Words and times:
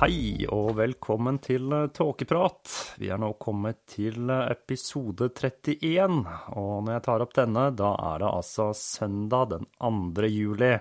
Hei 0.00 0.46
og 0.48 0.78
velkommen 0.78 1.36
til 1.44 1.74
eh, 1.76 1.90
Tåkeprat. 1.92 2.70
Vi 2.96 3.10
er 3.12 3.18
nå 3.20 3.34
kommet 3.36 3.82
til 3.92 4.30
eh, 4.32 4.46
episode 4.54 5.26
31, 5.28 6.22
og 6.56 6.86
når 6.86 6.94
jeg 6.94 7.04
tar 7.04 7.24
opp 7.26 7.34
denne, 7.36 7.64
da 7.76 7.90
er 8.06 8.22
det 8.22 8.30
altså 8.30 8.70
søndag 8.72 9.50
den 9.52 9.68
2. 9.76 10.24
juli. 10.32 10.72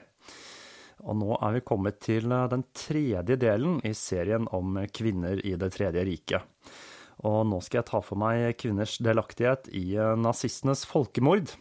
Og 1.03 1.19
nå 1.19 1.35
er 1.35 1.57
vi 1.57 1.65
kommet 1.67 1.99
til 2.07 2.31
eh, 2.31 2.47
den 2.55 2.63
tredje 2.71 3.35
delen 3.43 3.83
i 3.83 3.91
serien 3.91 4.47
om 4.55 4.79
kvinner 4.87 5.43
i 5.43 5.57
Det 5.59 5.73
tredje 5.75 6.07
riket. 6.13 6.71
Og 7.27 7.41
nå 7.51 7.59
skal 7.59 7.81
jeg 7.81 7.91
ta 7.91 7.99
for 7.99 8.23
meg 8.23 8.55
kvinners 8.55 9.01
delaktighet 9.03 9.67
i 9.75 9.99
nazistenes 10.15 10.87
folkemord. 10.87 11.57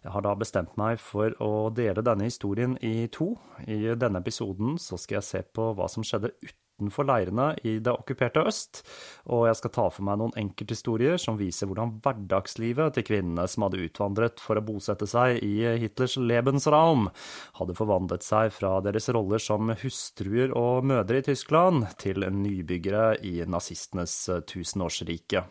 Jeg 0.00 0.16
har 0.16 0.24
da 0.24 0.32
bestemt 0.32 0.78
meg 0.80 0.96
for 0.96 1.36
å 1.44 1.68
dele 1.76 2.00
denne 2.00 2.32
historien 2.32 2.80
i 2.80 3.10
to. 3.12 3.34
I 3.68 3.92
denne 4.00 4.24
episoden 4.24 4.78
så 4.80 4.96
skal 4.96 5.20
jeg 5.20 5.34
se 5.34 5.50
på 5.52 5.74
hva 5.76 5.92
som 5.92 6.00
skjedde 6.00 6.32
utenfor 6.40 6.62
utenfor 6.76 7.08
leirene 7.08 7.54
i 7.64 7.78
det 7.80 7.92
okkuperte 7.92 8.44
øst, 8.46 8.82
og 9.32 9.46
jeg 9.48 9.58
skal 9.60 9.72
ta 9.72 9.86
for 9.90 10.06
meg 10.06 10.20
noen 10.20 10.36
enkelthistorier 10.36 11.16
som 11.20 11.38
viser 11.40 11.68
hvordan 11.70 11.96
hverdagslivet 12.04 12.96
til 12.96 13.06
kvinnene 13.08 13.46
som 13.48 13.66
hadde 13.66 13.82
utvandret 13.86 14.42
for 14.42 14.60
å 14.60 14.64
bosette 14.64 15.08
seg 15.08 15.40
i 15.44 15.64
Hitlers 15.80 16.18
Lebensraum, 16.20 17.08
hadde 17.58 17.78
forvandlet 17.78 18.26
seg 18.26 18.52
fra 18.54 18.76
deres 18.84 19.08
roller 19.16 19.42
som 19.42 19.72
hustruer 19.82 20.52
og 20.56 20.84
mødre 20.86 21.22
i 21.22 21.28
Tyskland 21.32 21.88
til 22.00 22.28
nybyggere 22.28 23.16
i 23.24 23.38
nazistenes 23.48 24.18
tusenårsrike. 24.48 25.46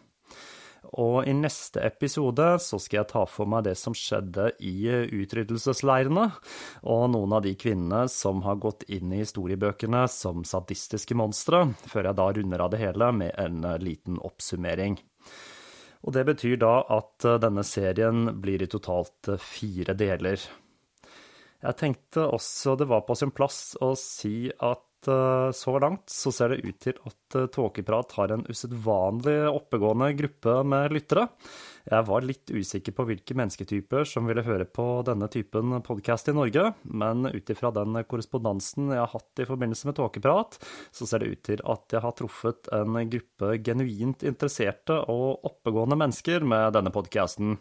Og 0.93 1.25
i 1.27 1.33
neste 1.33 1.81
episode 1.83 2.45
så 2.61 2.77
skal 2.81 3.01
jeg 3.01 3.09
ta 3.11 3.23
for 3.29 3.49
meg 3.49 3.65
det 3.67 3.73
som 3.79 3.95
skjedde 3.97 4.51
i 4.63 4.75
utryddelsesleirene, 5.17 6.27
og 6.85 7.03
noen 7.15 7.35
av 7.37 7.45
de 7.45 7.55
kvinnene 7.57 8.05
som 8.11 8.43
har 8.45 8.61
gått 8.61 8.85
inn 8.93 9.13
i 9.13 9.23
historiebøkene 9.23 10.05
som 10.11 10.45
sadistiske 10.47 11.17
monstre, 11.17 11.65
før 11.89 12.11
jeg 12.11 12.19
da 12.21 12.29
runder 12.37 12.65
av 12.67 12.73
det 12.73 12.83
hele 12.83 13.11
med 13.17 13.33
en 13.41 13.65
liten 13.81 14.21
oppsummering. 14.21 14.99
Og 16.05 16.13
det 16.13 16.25
betyr 16.27 16.59
da 16.61 16.75
at 16.93 17.25
denne 17.41 17.65
serien 17.65 18.29
blir 18.41 18.61
i 18.61 18.69
totalt 18.69 19.31
fire 19.41 19.97
deler. 19.97 20.37
Jeg 21.65 21.79
tenkte 21.79 22.27
også 22.29 22.75
det 22.77 22.85
var 22.91 23.07
på 23.07 23.15
sin 23.17 23.33
plass 23.33 23.73
å 23.81 23.95
si 23.97 24.51
at 24.53 24.85
Eh, 25.07 25.51
så 25.51 25.79
langt 25.79 26.09
så 26.09 26.31
ser 26.33 26.53
det 26.53 26.63
ut 26.65 26.79
til 26.81 26.97
at 27.05 27.37
eh, 27.37 27.47
Tåkeprat 27.51 28.15
har 28.17 28.33
en 28.33 28.45
usedvanlig 28.49 29.37
oppegående 29.51 30.11
gruppe 30.17 30.59
med 30.67 30.95
lyttere. 30.95 31.27
Jeg 31.85 32.05
var 32.07 32.25
litt 32.25 32.49
usikker 32.49 32.95
på 32.97 33.03
hvilke 33.05 33.35
mennesketyper 33.37 34.07
som 34.09 34.25
ville 34.25 34.41
høre 34.45 34.65
på 34.65 34.85
denne 35.05 35.27
typen 35.29 35.75
podkast 35.85 36.31
i 36.31 36.33
Norge, 36.33 36.71
men 36.81 37.27
ut 37.29 37.51
ifra 37.53 37.69
den 37.75 37.99
korrespondansen 38.09 38.89
jeg 38.89 39.03
har 39.03 39.11
hatt 39.11 39.43
i 39.43 39.45
forbindelse 39.45 39.91
med 39.91 39.97
Tåkeprat, 39.99 40.57
så 40.89 41.05
ser 41.05 41.21
det 41.21 41.29
ut 41.35 41.43
til 41.45 41.61
at 41.61 41.93
jeg 41.93 42.01
har 42.01 42.15
truffet 42.17 42.71
en 42.73 42.97
gruppe 43.11 43.51
genuint 43.61 44.25
interesserte 44.25 44.97
og 45.13 45.45
oppegående 45.45 45.99
mennesker 46.01 46.47
med 46.47 46.73
denne 46.73 46.93
podkasten. 46.95 47.59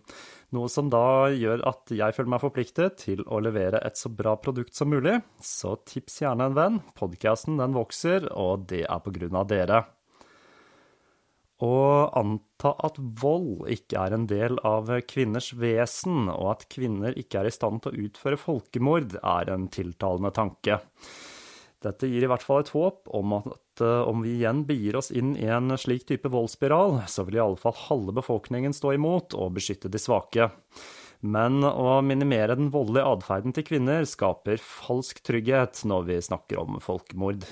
Noe 0.54 0.70
som 0.70 0.90
da 0.92 1.32
gjør 1.34 1.64
at 1.66 1.90
jeg 1.94 2.14
føler 2.14 2.30
meg 2.34 2.42
forpliktet 2.42 2.98
til 3.00 3.24
å 3.26 3.40
levere 3.42 3.80
et 3.82 3.98
så 3.98 4.10
bra 4.12 4.36
produkt 4.38 4.76
som 4.76 4.92
mulig. 4.92 5.16
Så 5.42 5.74
tips 5.88 6.20
gjerne 6.22 6.46
en 6.50 6.56
venn. 6.58 6.80
Podkasten 6.98 7.58
den 7.58 7.74
vokser, 7.74 8.28
og 8.30 8.68
det 8.70 8.84
er 8.86 9.02
på 9.02 9.14
grunn 9.16 9.38
av 9.40 9.48
dere. 9.50 9.82
Å 11.64 11.74
anta 12.18 12.74
at 12.86 12.98
vold 13.22 13.68
ikke 13.72 14.00
er 14.02 14.14
en 14.16 14.28
del 14.30 14.58
av 14.66 14.90
kvinners 15.08 15.52
vesen, 15.58 16.28
og 16.30 16.50
at 16.52 16.66
kvinner 16.70 17.16
ikke 17.18 17.40
er 17.40 17.50
i 17.50 17.54
stand 17.54 17.82
til 17.82 17.94
å 17.94 18.06
utføre 18.08 18.40
folkemord, 18.40 19.18
er 19.22 19.52
en 19.54 19.68
tiltalende 19.72 20.34
tanke. 20.34 20.80
Dette 21.84 22.08
gir 22.08 22.24
i 22.24 22.30
hvert 22.30 22.44
fall 22.44 22.62
et 22.62 22.72
håp 22.74 23.10
om 23.14 23.38
at 23.38 23.54
eh, 23.82 24.02
om 24.06 24.22
vi 24.22 24.36
igjen 24.36 24.64
begir 24.68 24.98
oss 25.00 25.10
inn 25.10 25.32
i 25.40 25.48
en 25.50 25.74
slik 25.80 26.06
type 26.08 26.30
voldsspiral, 26.30 27.00
så 27.10 27.24
vil 27.26 27.38
i 27.38 27.42
alle 27.44 27.60
fall 27.60 27.76
halve 27.86 28.14
befolkningen 28.20 28.76
stå 28.76 28.94
imot 28.98 29.34
og 29.38 29.56
beskytte 29.56 29.90
de 29.90 30.00
svake. 30.02 30.50
Men 31.24 31.64
å 31.64 32.02
minimere 32.04 32.56
den 32.58 32.68
voldelige 32.74 33.08
atferden 33.16 33.54
til 33.56 33.64
kvinner 33.64 34.04
skaper 34.08 34.60
falsk 34.60 35.22
trygghet 35.24 35.80
når 35.88 36.08
vi 36.10 36.18
snakker 36.26 36.60
om 36.60 36.80
folkemord. 36.84 37.46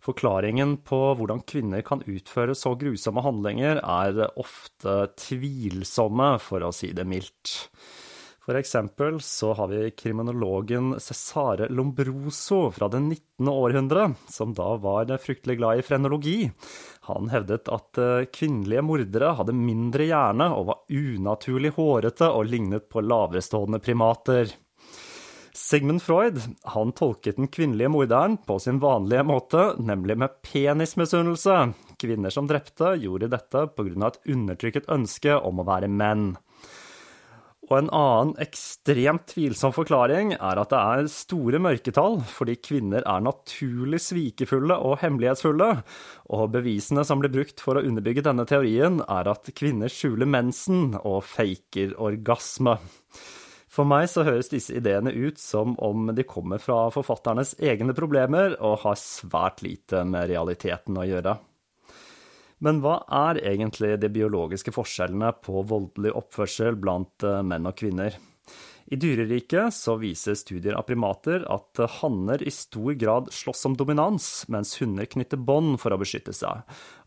Forklaringen 0.00 0.78
på 0.88 0.98
hvordan 1.18 1.42
kvinner 1.44 1.84
kan 1.84 2.00
utføre 2.08 2.56
så 2.56 2.72
grusomme 2.80 3.20
handlinger, 3.20 3.82
er 3.84 4.30
ofte 4.40 5.10
tvilsomme, 5.20 6.32
for 6.40 6.64
å 6.64 6.72
si 6.72 6.94
det 6.96 7.04
mildt. 7.04 7.52
For 8.50 8.58
eksempel 8.58 9.20
så 9.20 9.52
har 9.54 9.68
vi 9.68 9.90
kriminologen 9.90 10.96
Cesare 11.00 11.68
Lombroso 11.68 12.70
fra 12.70 12.88
det 12.88 12.98
19. 13.00 13.48
århundre, 13.48 14.08
som 14.26 14.50
da 14.58 14.72
var 14.76 15.12
fryktelig 15.22 15.56
glad 15.60 15.78
i 15.78 15.84
frenologi. 15.86 16.50
Han 17.06 17.30
hevdet 17.30 17.70
at 17.70 18.00
eh, 18.02 18.24
kvinnelige 18.34 18.82
mordere 18.82 19.36
hadde 19.38 19.54
mindre 19.54 20.08
hjerne 20.10 20.50
og 20.56 20.66
var 20.72 20.82
unaturlig 20.90 21.70
hårete 21.78 22.26
og 22.26 22.50
lignet 22.50 22.90
på 22.90 23.04
laverestående 23.06 23.78
primater. 23.78 24.50
Sigmund 25.54 26.02
Freud 26.02 26.42
han 26.74 26.90
tolket 26.98 27.38
den 27.38 27.54
kvinnelige 27.54 27.94
morderen 27.94 28.34
på 28.50 28.58
sin 28.58 28.82
vanlige 28.82 29.22
måte, 29.30 29.76
nemlig 29.78 30.18
med 30.24 30.40
penismisunnelse. 30.42 31.62
Kvinner 32.02 32.34
som 32.34 32.50
drepte, 32.50 32.96
gjorde 32.98 33.30
dette 33.30 33.68
pga. 33.78 34.06
et 34.10 34.22
undertrykket 34.26 34.90
ønske 34.90 35.38
om 35.38 35.62
å 35.62 35.70
være 35.70 35.86
menn. 35.86 36.32
Og 37.70 37.76
en 37.78 37.90
annen 37.94 38.32
ekstremt 38.42 39.28
tvilsom 39.30 39.70
forklaring 39.70 40.32
er 40.34 40.58
at 40.58 40.72
det 40.72 40.78
er 40.78 41.10
store 41.12 41.60
mørketall, 41.62 42.18
fordi 42.26 42.56
kvinner 42.58 43.04
er 43.06 43.22
naturlig 43.22 44.00
svikefulle 44.02 44.74
og 44.74 44.96
hemmelighetsfulle, 45.04 45.68
og 46.34 46.48
bevisene 46.56 47.04
som 47.06 47.22
blir 47.22 47.30
brukt 47.30 47.62
for 47.62 47.78
å 47.78 47.84
underbygge 47.86 48.24
denne 48.26 48.46
teorien, 48.50 48.98
er 49.06 49.30
at 49.30 49.52
kvinner 49.54 49.92
skjuler 49.92 50.26
mensen 50.26 50.96
og 51.04 51.22
faker 51.30 51.94
orgasme. 52.02 52.74
For 53.70 53.86
meg 53.86 54.08
så 54.10 54.24
høres 54.26 54.50
disse 54.50 54.74
ideene 54.74 55.12
ut 55.14 55.38
som 55.38 55.76
om 55.78 56.10
de 56.10 56.26
kommer 56.26 56.58
fra 56.58 56.88
forfatternes 56.90 57.54
egne 57.62 57.94
problemer 57.94 58.58
og 58.58 58.80
har 58.82 58.98
svært 58.98 59.62
lite 59.62 60.02
med 60.02 60.26
realiteten 60.32 60.98
å 60.98 61.06
gjøre. 61.06 61.36
Men 62.60 62.82
hva 62.84 62.98
er 63.08 63.40
egentlig 63.54 63.94
de 64.02 64.10
biologiske 64.12 64.72
forskjellene 64.76 65.32
på 65.44 65.62
voldelig 65.68 66.12
oppførsel 66.18 66.76
blant 66.80 67.24
eh, 67.24 67.40
menn 67.46 67.68
og 67.68 67.78
kvinner? 67.80 68.18
I 68.90 68.98
dyreriket 68.98 69.70
så 69.70 69.94
viser 70.00 70.34
studier 70.34 70.74
av 70.74 70.82
primater 70.88 71.44
at 71.46 71.78
hanner 72.00 72.42
i 72.42 72.50
stor 72.50 72.96
grad 72.98 73.28
slåss 73.32 73.68
om 73.68 73.76
dominans, 73.78 74.26
mens 74.50 74.74
hunder 74.80 75.06
knytter 75.06 75.38
bånd 75.38 75.78
for 75.78 75.94
å 75.94 76.00
beskytte 76.00 76.34
seg, 76.34 76.64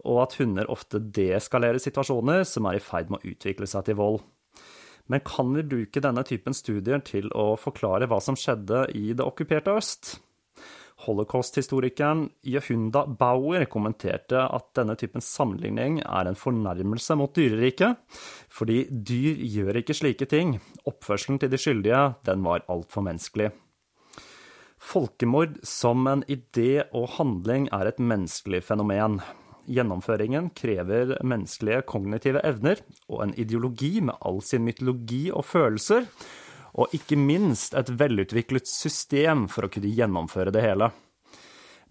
og 0.07 0.21
at 0.23 0.37
hunder 0.39 0.71
ofte 0.71 1.01
deeskalerer 1.03 1.83
situasjoner 1.83 2.47
som 2.47 2.69
er 2.69 2.79
i 2.79 2.83
ferd 2.83 3.11
med 3.11 3.19
å 3.19 3.33
utvikle 3.33 3.67
seg 3.67 3.89
til 3.89 3.99
vold. 3.99 4.23
Men 5.11 5.19
kan 5.27 5.51
vi 5.51 5.65
bruke 5.67 5.99
denne 5.99 6.23
typen 6.23 6.55
studier 6.55 7.03
til 7.03 7.27
å 7.35 7.57
forklare 7.59 8.07
hva 8.07 8.21
som 8.23 8.39
skjedde 8.39 8.85
i 8.95 9.09
det 9.11 9.25
okkuperte 9.27 9.75
øst? 9.75 10.15
Holocaust-historikeren 11.03 12.27
Jehunda 12.47 13.03
Bauer 13.05 13.65
kommenterte 13.71 14.45
at 14.45 14.69
denne 14.77 14.95
typen 14.99 15.23
sammenligning 15.23 15.99
er 16.03 16.29
en 16.29 16.39
fornærmelse 16.39 17.17
mot 17.19 17.33
dyreriket, 17.35 17.99
fordi 18.49 18.85
dyr 18.89 19.43
gjør 19.55 19.81
ikke 19.81 19.97
slike 19.97 20.29
ting. 20.31 20.57
Oppførselen 20.87 21.41
til 21.41 21.51
de 21.51 21.59
skyldige, 21.59 22.01
den 22.25 22.43
var 22.45 22.65
altfor 22.71 23.05
menneskelig. 23.05 23.51
Folkemord 24.83 25.61
som 25.63 26.07
en 26.11 26.25
idé 26.27 26.83
og 26.91 27.07
handling 27.17 27.69
er 27.71 27.87
et 27.87 28.01
menneskelig 28.03 28.63
fenomen. 28.67 29.21
Gjennomføringen 29.63 30.49
krever 30.55 31.15
menneskelige 31.23 31.85
kognitive 31.87 32.41
evner 32.43 32.81
og 33.07 33.23
en 33.23 33.35
ideologi 33.39 34.01
med 34.03 34.19
all 34.27 34.41
sin 34.43 34.65
mytologi 34.67 35.29
og 35.31 35.45
følelser, 35.47 36.09
og 36.73 36.93
ikke 36.97 37.17
minst 37.19 37.75
et 37.77 37.91
velutviklet 37.99 38.69
system 38.69 39.47
for 39.51 39.67
å 39.67 39.73
kunne 39.73 39.91
gjennomføre 39.93 40.53
det 40.53 40.63
hele. 40.65 40.89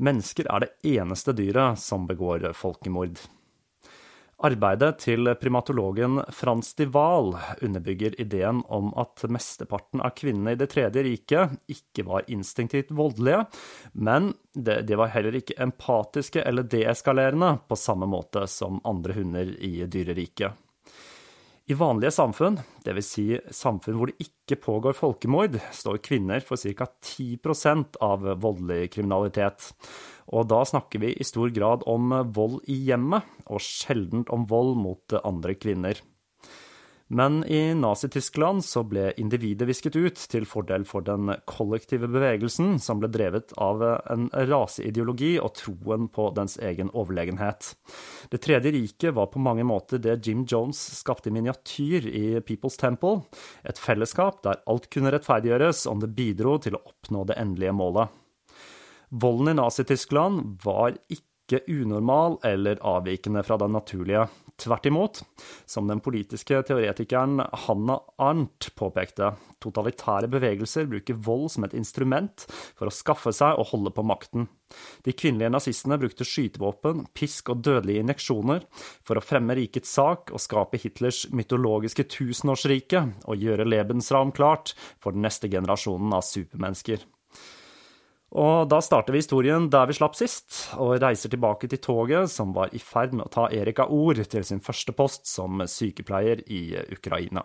Mennesker 0.03 0.49
er 0.51 0.65
det 0.65 0.97
eneste 0.97 1.35
dyret 1.37 1.79
som 1.79 2.09
begår 2.09 2.51
folkemord. 2.59 3.21
Arbeidet 4.43 4.97
til 5.05 5.29
primatologen 5.39 6.19
Frans 6.35 6.73
de 6.75 6.89
Wahl 6.91 7.37
underbygger 7.63 8.17
ideen 8.21 8.65
om 8.75 8.89
at 8.99 9.23
mesteparten 9.31 10.03
av 10.03 10.17
kvinnene 10.19 10.57
i 10.57 10.59
Det 10.59 10.67
tredje 10.73 11.05
riket 11.07 11.55
ikke 11.71 12.03
var 12.09 12.27
instinktivt 12.27 12.91
voldelige, 12.91 13.45
men 13.93 14.33
de 14.53 14.99
var 14.99 15.13
heller 15.15 15.39
ikke 15.39 15.61
empatiske 15.63 16.43
eller 16.43 16.67
deeskalerende 16.67 17.53
på 17.69 17.79
samme 17.79 18.11
måte 18.11 18.49
som 18.51 18.83
andre 18.83 19.15
hunder 19.21 19.55
i 19.63 19.87
dyreriket. 19.87 20.59
I 21.73 21.75
vanlige 21.79 22.11
samfunn, 22.13 22.59
dvs. 22.85 23.07
Si 23.07 23.23
samfunn 23.55 23.97
hvor 23.97 24.11
det 24.11 24.27
ikke 24.27 24.59
pågår 24.61 24.97
folkemord, 24.99 25.55
står 25.73 26.03
kvinner 26.05 26.43
for 26.45 26.61
ca. 26.61 26.85
10% 27.07 27.97
av 28.05 28.27
voldelig 28.43 28.91
kriminalitet. 28.93 29.71
Og 30.37 30.51
da 30.51 30.59
snakker 30.69 31.01
vi 31.01 31.15
i 31.15 31.25
stor 31.25 31.49
grad 31.55 31.87
om 31.89 32.13
vold 32.37 32.59
i 32.69 32.77
hjemmet, 32.91 33.25
og 33.49 33.65
sjelden 33.65 34.27
om 34.35 34.45
vold 34.51 34.75
mot 34.83 35.17
andre 35.23 35.57
kvinner. 35.57 35.97
Men 37.13 37.45
i 37.45 37.75
Nazi-Tyskland 37.75 38.65
så 38.65 38.81
ble 38.89 39.11
individet 39.21 39.67
visket 39.69 39.97
ut 40.01 40.21
til 40.33 40.47
fordel 40.49 40.87
for 40.89 41.05
den 41.05 41.29
kollektive 41.45 42.09
bevegelsen, 42.09 42.79
som 42.81 43.03
ble 43.03 43.11
drevet 43.13 43.53
av 43.61 43.83
en 43.85 44.31
raseideologi 44.33 45.35
og 45.37 45.53
troen 45.59 46.07
på 46.09 46.31
dens 46.33 46.57
egen 46.57 46.89
overlegenhet. 46.97 47.75
Det 48.33 48.41
tredje 48.41 48.73
riket 48.73 49.13
var 49.19 49.29
på 49.29 49.43
mange 49.45 49.67
måter 49.69 50.01
det 50.01 50.23
Jim 50.25 50.47
Jones 50.49 50.81
skapte 51.03 51.29
i 51.29 51.35
miniatyr 51.37 52.09
i 52.09 52.25
People's 52.49 52.81
Temple, 52.81 53.27
et 53.61 53.77
fellesskap 53.77 54.41
der 54.49 54.63
alt 54.65 54.89
kunne 54.89 55.13
rettferdiggjøres 55.13 55.85
om 55.93 56.01
det 56.01 56.15
bidro 56.17 56.57
til 56.65 56.79
å 56.79 56.85
oppnå 56.95 57.27
det 57.29 57.37
endelige 57.45 57.77
målet. 57.77 58.09
Volden 59.13 59.53
i 59.53 59.59
Nazi-Tyskland 59.61 60.65
var 60.65 60.97
ikke 61.13 61.29
ikke 61.53 61.83
unormal 61.83 62.39
eller 62.47 62.81
avvikende 62.81 63.43
fra 63.45 63.59
det 63.61 63.69
naturlige. 63.73 64.27
Tvert 64.63 64.87
imot, 64.87 65.23
som 65.67 65.89
den 65.89 66.01
politiske 66.05 66.61
teoretikeren 66.69 67.41
Hanna 67.65 67.97
Arnt 68.21 68.69
påpekte, 68.79 69.33
totalitære 69.63 70.29
bevegelser 70.31 70.87
bruker 70.91 71.19
vold 71.19 71.49
som 71.55 71.67
et 71.67 71.75
instrument 71.75 72.45
for 72.77 72.87
å 72.87 72.95
skaffe 72.95 73.33
seg 73.35 73.59
og 73.59 73.73
holde 73.73 73.95
på 73.97 74.05
makten. 74.07 74.47
De 75.05 75.15
kvinnelige 75.17 75.53
nazistene 75.53 75.99
brukte 76.01 76.27
skytevåpen, 76.29 77.07
pisk 77.17 77.51
og 77.53 77.65
dødelige 77.65 78.05
injeksjoner 78.05 78.69
for 79.05 79.19
å 79.19 79.25
fremme 79.25 79.57
rikets 79.59 79.93
sak 79.99 80.31
og 80.33 80.43
skape 80.43 80.81
Hitlers 80.81 81.25
mytologiske 81.33 82.07
tusenårsrike 82.13 83.07
og 83.25 83.43
gjøre 83.43 83.69
Lebensraum 83.69 84.33
klart 84.37 84.77
for 85.03 85.17
den 85.17 85.27
neste 85.27 85.51
generasjonen 85.53 86.15
av 86.17 86.25
supermennesker. 86.29 87.03
Og 88.33 88.65
da 88.69 88.79
starter 88.81 89.13
vi 89.13 89.21
historien 89.21 89.67
der 89.73 89.91
vi 89.91 89.97
slapp 89.99 90.17
sist, 90.17 90.73
og 90.81 90.97
reiser 91.03 91.33
tilbake 91.33 91.69
til 91.69 91.83
toget 91.85 92.33
som 92.33 92.55
var 92.57 92.73
i 92.73 92.81
ferd 92.81 93.13
med 93.13 93.27
å 93.27 93.33
ta 93.33 93.49
Erika 93.53 93.85
Ord 93.93 94.23
til 94.25 94.47
sin 94.49 94.63
første 94.65 94.97
post 94.97 95.29
som 95.29 95.61
sykepleier 95.69 96.41
i 96.49 96.65
Ukraina. 96.97 97.45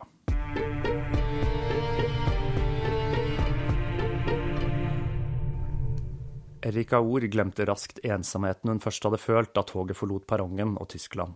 Erika 6.67 6.99
Ord 6.99 7.23
glemte 7.31 7.65
raskt 7.67 7.99
ensomheten 8.03 8.71
hun 8.71 8.81
først 8.83 9.05
hadde 9.07 9.19
følt 9.21 9.53
da 9.55 9.63
toget 9.67 9.95
forlot 9.95 10.25
perrongen 10.27 10.73
og 10.81 10.89
Tyskland. 10.91 11.35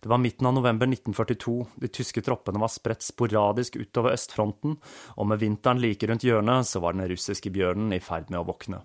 Det 0.00 0.08
var 0.08 0.20
midten 0.22 0.48
av 0.48 0.54
november 0.56 0.88
1942, 0.88 1.56
de 1.82 1.90
tyske 1.92 2.22
troppene 2.24 2.62
var 2.62 2.72
spredt 2.72 3.04
sporadisk 3.04 3.76
utover 3.80 4.14
østfronten, 4.16 4.78
og 5.16 5.28
med 5.28 5.42
vinteren 5.42 5.82
like 5.82 6.08
rundt 6.08 6.24
hjørnet 6.24 6.68
så 6.68 6.80
var 6.84 6.96
den 6.96 7.08
russiske 7.10 7.52
bjørnen 7.52 7.92
i 7.96 8.00
ferd 8.04 8.32
med 8.32 8.40
å 8.40 8.48
våkne. 8.48 8.80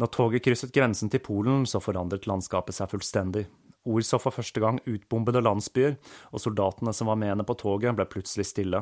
Når 0.00 0.08
toget 0.16 0.44
krysset 0.46 0.72
grensen 0.72 1.10
til 1.12 1.20
Polen, 1.20 1.66
så 1.68 1.76
forandret 1.82 2.24
landskapet 2.28 2.72
seg 2.72 2.88
fullstendig. 2.88 3.44
Ord 3.88 4.04
så 4.04 4.16
for 4.20 4.32
første 4.32 4.60
gang 4.60 4.78
utbombede 4.88 5.42
landsbyer, 5.44 5.98
og 6.32 6.40
soldatene 6.40 6.92
som 6.96 7.08
var 7.08 7.18
med 7.20 7.34
henne 7.34 7.44
på 7.48 7.56
toget, 7.60 7.92
ble 7.96 8.06
plutselig 8.08 8.46
stille. 8.48 8.80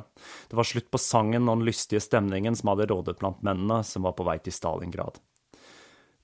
Det 0.50 0.58
var 0.58 0.66
slutt 0.66 0.90
på 0.90 1.00
sangen 1.02 1.48
og 1.48 1.58
den 1.58 1.66
lystige 1.66 2.02
stemningen 2.02 2.58
som 2.58 2.70
hadde 2.70 2.87
rådet 2.90 3.18
blant 3.18 3.42
mennene 3.46 3.80
som 3.87 4.06
var 4.06 4.14
på 4.18 4.26
vei 4.26 4.38
til 4.42 4.54
Stalingrad. 4.54 5.18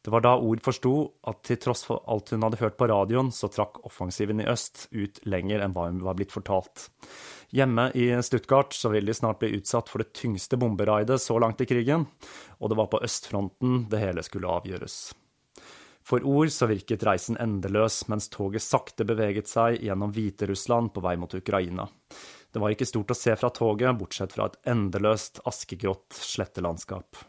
Det 0.04 0.12
var 0.12 0.20
da 0.20 0.34
Ord 0.36 0.60
forsto 0.60 0.92
at 1.30 1.38
til 1.48 1.56
tross 1.64 1.86
for 1.88 2.02
alt 2.12 2.34
hun 2.34 2.44
hadde 2.44 2.60
hørt 2.60 2.76
på 2.76 2.86
radioen, 2.90 3.30
så 3.32 3.48
trakk 3.48 3.80
offensiven 3.88 4.42
i 4.42 4.48
øst 4.52 4.86
ut 4.92 5.22
lenger 5.24 5.64
enn 5.64 5.72
hva 5.72 5.86
hun 5.88 6.02
var 6.04 6.18
blitt 6.18 6.34
fortalt. 6.34 6.90
Hjemme 7.54 7.90
i 7.94 8.22
Stuttgart 8.22 8.72
så 8.74 8.88
vil 8.90 9.06
de 9.06 9.14
snart 9.14 9.38
bli 9.38 9.52
utsatt 9.54 9.86
for 9.88 10.02
det 10.02 10.10
tyngste 10.18 10.56
bomberaidet 10.58 11.20
så 11.22 11.36
langt 11.38 11.60
i 11.62 11.66
krigen, 11.70 12.08
og 12.58 12.70
det 12.70 12.78
var 12.80 12.88
på 12.90 12.98
østfronten 13.06 13.84
det 13.92 14.00
hele 14.02 14.24
skulle 14.26 14.50
avgjøres. 14.50 14.96
For 16.04 16.24
ord 16.26 16.50
så 16.50 16.66
virket 16.66 17.04
reisen 17.06 17.38
endeløs 17.38 18.00
mens 18.10 18.26
toget 18.32 18.64
sakte 18.64 19.06
beveget 19.06 19.46
seg 19.46 19.78
gjennom 19.86 20.10
Hviterussland 20.16 20.90
på 20.96 21.04
vei 21.04 21.14
mot 21.20 21.36
Ukraina. 21.38 21.86
Det 22.50 22.58
var 22.58 22.74
ikke 22.74 22.88
stort 22.90 23.14
å 23.14 23.16
se 23.18 23.36
fra 23.38 23.52
toget, 23.54 23.94
bortsett 24.00 24.34
fra 24.34 24.48
et 24.50 24.58
endeløst, 24.74 25.38
askegrått 25.46 26.18
slettelandskap. 26.18 27.22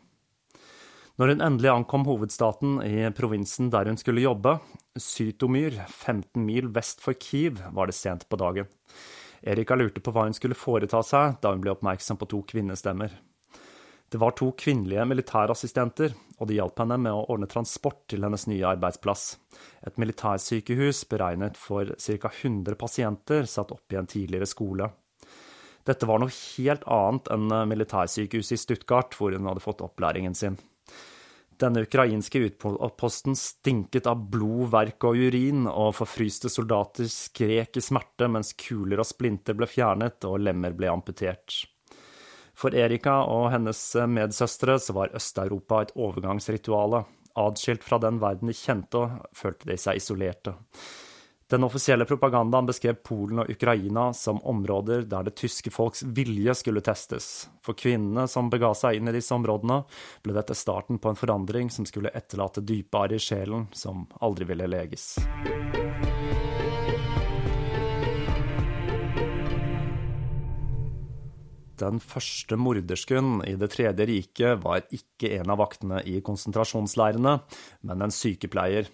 Når 1.22 1.32
hun 1.32 1.46
endelig 1.46 1.70
ankom 1.72 2.08
hovedstaten 2.10 2.80
i 2.82 3.06
provinsen 3.16 3.70
der 3.72 3.88
hun 3.88 4.02
skulle 4.02 4.26
jobbe, 4.26 4.58
Sytomyr, 4.98 5.78
15 5.86 6.42
mil 6.42 6.74
vest 6.74 7.06
for 7.06 7.14
Kiev, 7.14 7.62
var 7.78 7.94
det 7.94 7.96
sent 7.96 8.26
på 8.26 8.42
dagen. 8.42 8.74
Erika 9.42 9.76
lurte 9.76 10.02
på 10.04 10.14
hva 10.16 10.28
hun 10.28 10.36
skulle 10.38 10.58
foreta 10.58 11.02
seg 11.04 11.40
da 11.44 11.54
hun 11.54 11.64
ble 11.64 11.74
oppmerksom 11.76 12.20
på 12.22 12.30
to 12.32 12.42
kvinnestemmer. 12.48 13.14
Det 14.10 14.20
var 14.22 14.36
to 14.38 14.52
kvinnelige 14.54 15.06
militærassistenter, 15.10 16.14
og 16.38 16.48
de 16.48 16.60
hjalp 16.60 16.78
henne 16.80 16.98
med 17.02 17.16
å 17.16 17.24
ordne 17.34 17.50
transport 17.50 18.04
til 18.12 18.24
hennes 18.24 18.46
nye 18.48 18.68
arbeidsplass, 18.70 19.24
et 19.88 19.98
militærsykehus 20.02 21.02
beregnet 21.10 21.58
for 21.58 21.90
ca. 21.98 22.30
100 22.30 22.78
pasienter 22.80 23.50
satt 23.50 23.74
opp 23.74 23.92
i 23.92 23.98
en 24.00 24.08
tidligere 24.08 24.48
skole. 24.50 24.92
Dette 25.86 26.08
var 26.10 26.22
noe 26.22 26.34
helt 26.34 26.86
annet 26.90 27.28
enn 27.34 27.52
militærsykehuset 27.70 28.56
i 28.56 28.62
Stuttgart, 28.62 29.18
hvor 29.18 29.34
hun 29.34 29.50
hadde 29.50 29.64
fått 29.66 29.84
opplæringen 29.86 30.38
sin. 30.38 30.58
Denne 31.56 31.86
ukrainske 31.86 32.42
utposten 32.50 33.36
stinket 33.40 34.10
av 34.12 34.26
blod, 34.32 34.68
verk 34.74 35.06
og 35.08 35.16
urin, 35.16 35.64
og 35.72 35.94
forfryste 35.96 36.52
soldater 36.52 37.08
skrek 37.12 37.80
i 37.80 37.84
smerte 37.84 38.28
mens 38.32 38.52
kuler 38.60 39.00
og 39.00 39.08
splinter 39.08 39.56
ble 39.56 39.70
fjernet 39.72 40.28
og 40.28 40.42
lemmer 40.44 40.76
ble 40.76 40.92
amputert. 40.92 41.62
For 42.56 42.76
Erika 42.76 43.22
og 43.28 43.50
hennes 43.52 43.80
medsøstre 44.08 44.78
så 44.80 44.96
var 44.96 45.16
Øst-Europa 45.16 45.82
et 45.84 45.96
overgangsrituale. 45.96 47.04
Adskilt 47.36 47.84
fra 47.84 48.00
den 48.00 48.22
verden 48.22 48.52
de 48.52 48.56
kjente, 48.56 49.02
følte 49.36 49.72
de 49.72 49.80
seg 49.80 50.00
isolerte. 50.00 50.56
Den 51.48 51.64
offisielle 51.64 52.06
propagandaen 52.10 52.66
beskrev 52.66 52.96
Polen 53.06 53.44
og 53.44 53.50
Ukraina 53.54 54.08
som 54.18 54.40
områder 54.50 55.04
der 55.06 55.28
det 55.28 55.36
tyske 55.38 55.70
folks 55.70 56.02
vilje 56.18 56.56
skulle 56.58 56.82
testes. 56.82 57.52
For 57.62 57.78
kvinnene 57.78 58.24
som 58.26 58.50
bega 58.50 58.72
seg 58.74 58.98
inn 58.98 59.12
i 59.12 59.14
disse 59.14 59.36
områdene, 59.38 59.84
ble 60.26 60.34
dette 60.34 60.58
starten 60.58 60.98
på 60.98 61.12
en 61.12 61.20
forandring 61.20 61.70
som 61.70 61.86
skulle 61.86 62.10
etterlate 62.18 62.66
dype 62.66 62.98
arr 62.98 63.14
i 63.14 63.22
sjelen 63.22 63.68
som 63.78 64.08
aldri 64.26 64.50
ville 64.50 64.66
leges. 64.74 65.12
Den 71.78 72.02
første 72.02 72.58
mordersken 72.58 73.44
i 73.46 73.54
Det 73.60 73.70
tredje 73.70 74.10
riket 74.10 74.66
var 74.66 74.82
ikke 74.90 75.36
en 75.38 75.54
av 75.54 75.62
vaktene 75.62 76.02
i 76.10 76.24
konsentrasjonsleirene, 76.26 77.38
men 77.86 78.02
en 78.02 78.22
sykepleier. 78.24 78.90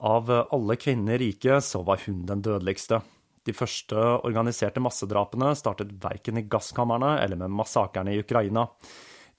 Av 0.00 0.30
alle 0.30 0.76
kvinner 0.80 1.14
i 1.14 1.26
riket 1.26 1.64
så 1.64 1.82
var 1.84 2.00
hun 2.06 2.22
den 2.26 2.40
dødeligste. 2.40 3.02
De 3.44 3.52
første 3.56 3.96
organiserte 4.24 4.80
massedrapene 4.80 5.52
startet 5.56 5.92
verken 6.00 6.40
i 6.40 6.46
gasskamrene 6.48 7.18
eller 7.20 7.36
med 7.40 7.52
massakerne 7.52 8.14
i 8.14 8.22
Ukraina. 8.22 8.64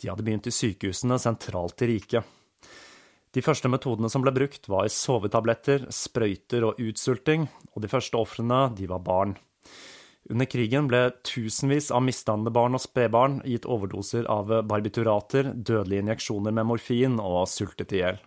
De 0.01 0.09
hadde 0.09 0.25
begynt 0.25 0.49
i 0.49 0.53
sykehusene 0.53 1.17
sentralt 1.21 1.81
i 1.81 1.89
riket. 1.95 2.37
De 3.31 3.41
første 3.41 3.69
metodene 3.71 4.09
som 4.11 4.21
ble 4.21 4.33
brukt, 4.35 4.67
var 4.69 4.89
sovetabletter, 4.91 5.85
sprøyter 5.89 6.65
og 6.67 6.81
utsulting, 6.83 7.45
og 7.71 7.81
de 7.81 7.89
første 7.89 8.19
ofrene, 8.19 8.65
de 8.75 8.89
var 8.91 9.01
barn. 9.05 9.37
Under 10.29 10.45
krigen 10.45 10.89
ble 10.91 11.07
tusenvis 11.25 11.89
av 11.95 12.03
misdannede 12.05 12.53
barn 12.53 12.77
og 12.77 12.83
spedbarn 12.83 13.39
gitt 13.47 13.65
overdoser 13.65 14.27
av 14.29 14.51
barbiturater, 14.67 15.55
dødelige 15.55 16.05
injeksjoner 16.05 16.53
med 16.53 16.69
morfin 16.69 17.17
og 17.23 17.47
sultet 17.49 17.95
i 17.95 18.03
hjel. 18.03 18.21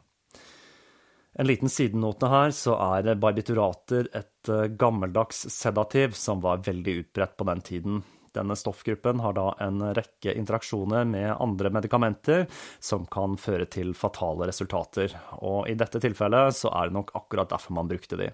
En 1.35 1.47
liten 1.47 1.69
sidenote 1.69 2.29
her, 2.31 2.53
så 2.55 2.77
er 2.79 3.17
barbiturater 3.19 4.07
et 4.15 4.51
eh, 4.51 4.69
gammeldags 4.79 5.49
sedativ 5.51 6.15
som 6.15 6.43
var 6.45 6.63
veldig 6.63 6.99
utbredt 7.01 7.35
på 7.37 7.47
den 7.49 7.63
tiden. 7.67 8.05
Denne 8.35 8.55
stoffgruppen 8.59 9.21
har 9.23 9.35
da 9.35 9.49
en 9.63 9.83
rekke 9.95 10.35
interaksjoner 10.35 11.05
med 11.07 11.33
andre 11.33 11.71
medikamenter 11.75 12.47
som 12.83 13.07
kan 13.11 13.37
føre 13.39 13.67
til 13.71 13.93
fatale 13.99 14.49
resultater, 14.51 15.15
og 15.39 15.69
i 15.71 15.77
dette 15.79 16.03
tilfellet 16.03 16.55
så 16.59 16.73
er 16.75 16.91
det 16.91 16.99
nok 16.99 17.15
akkurat 17.19 17.51
derfor 17.51 17.79
man 17.79 17.91
brukte 17.91 18.19
de. 18.19 18.31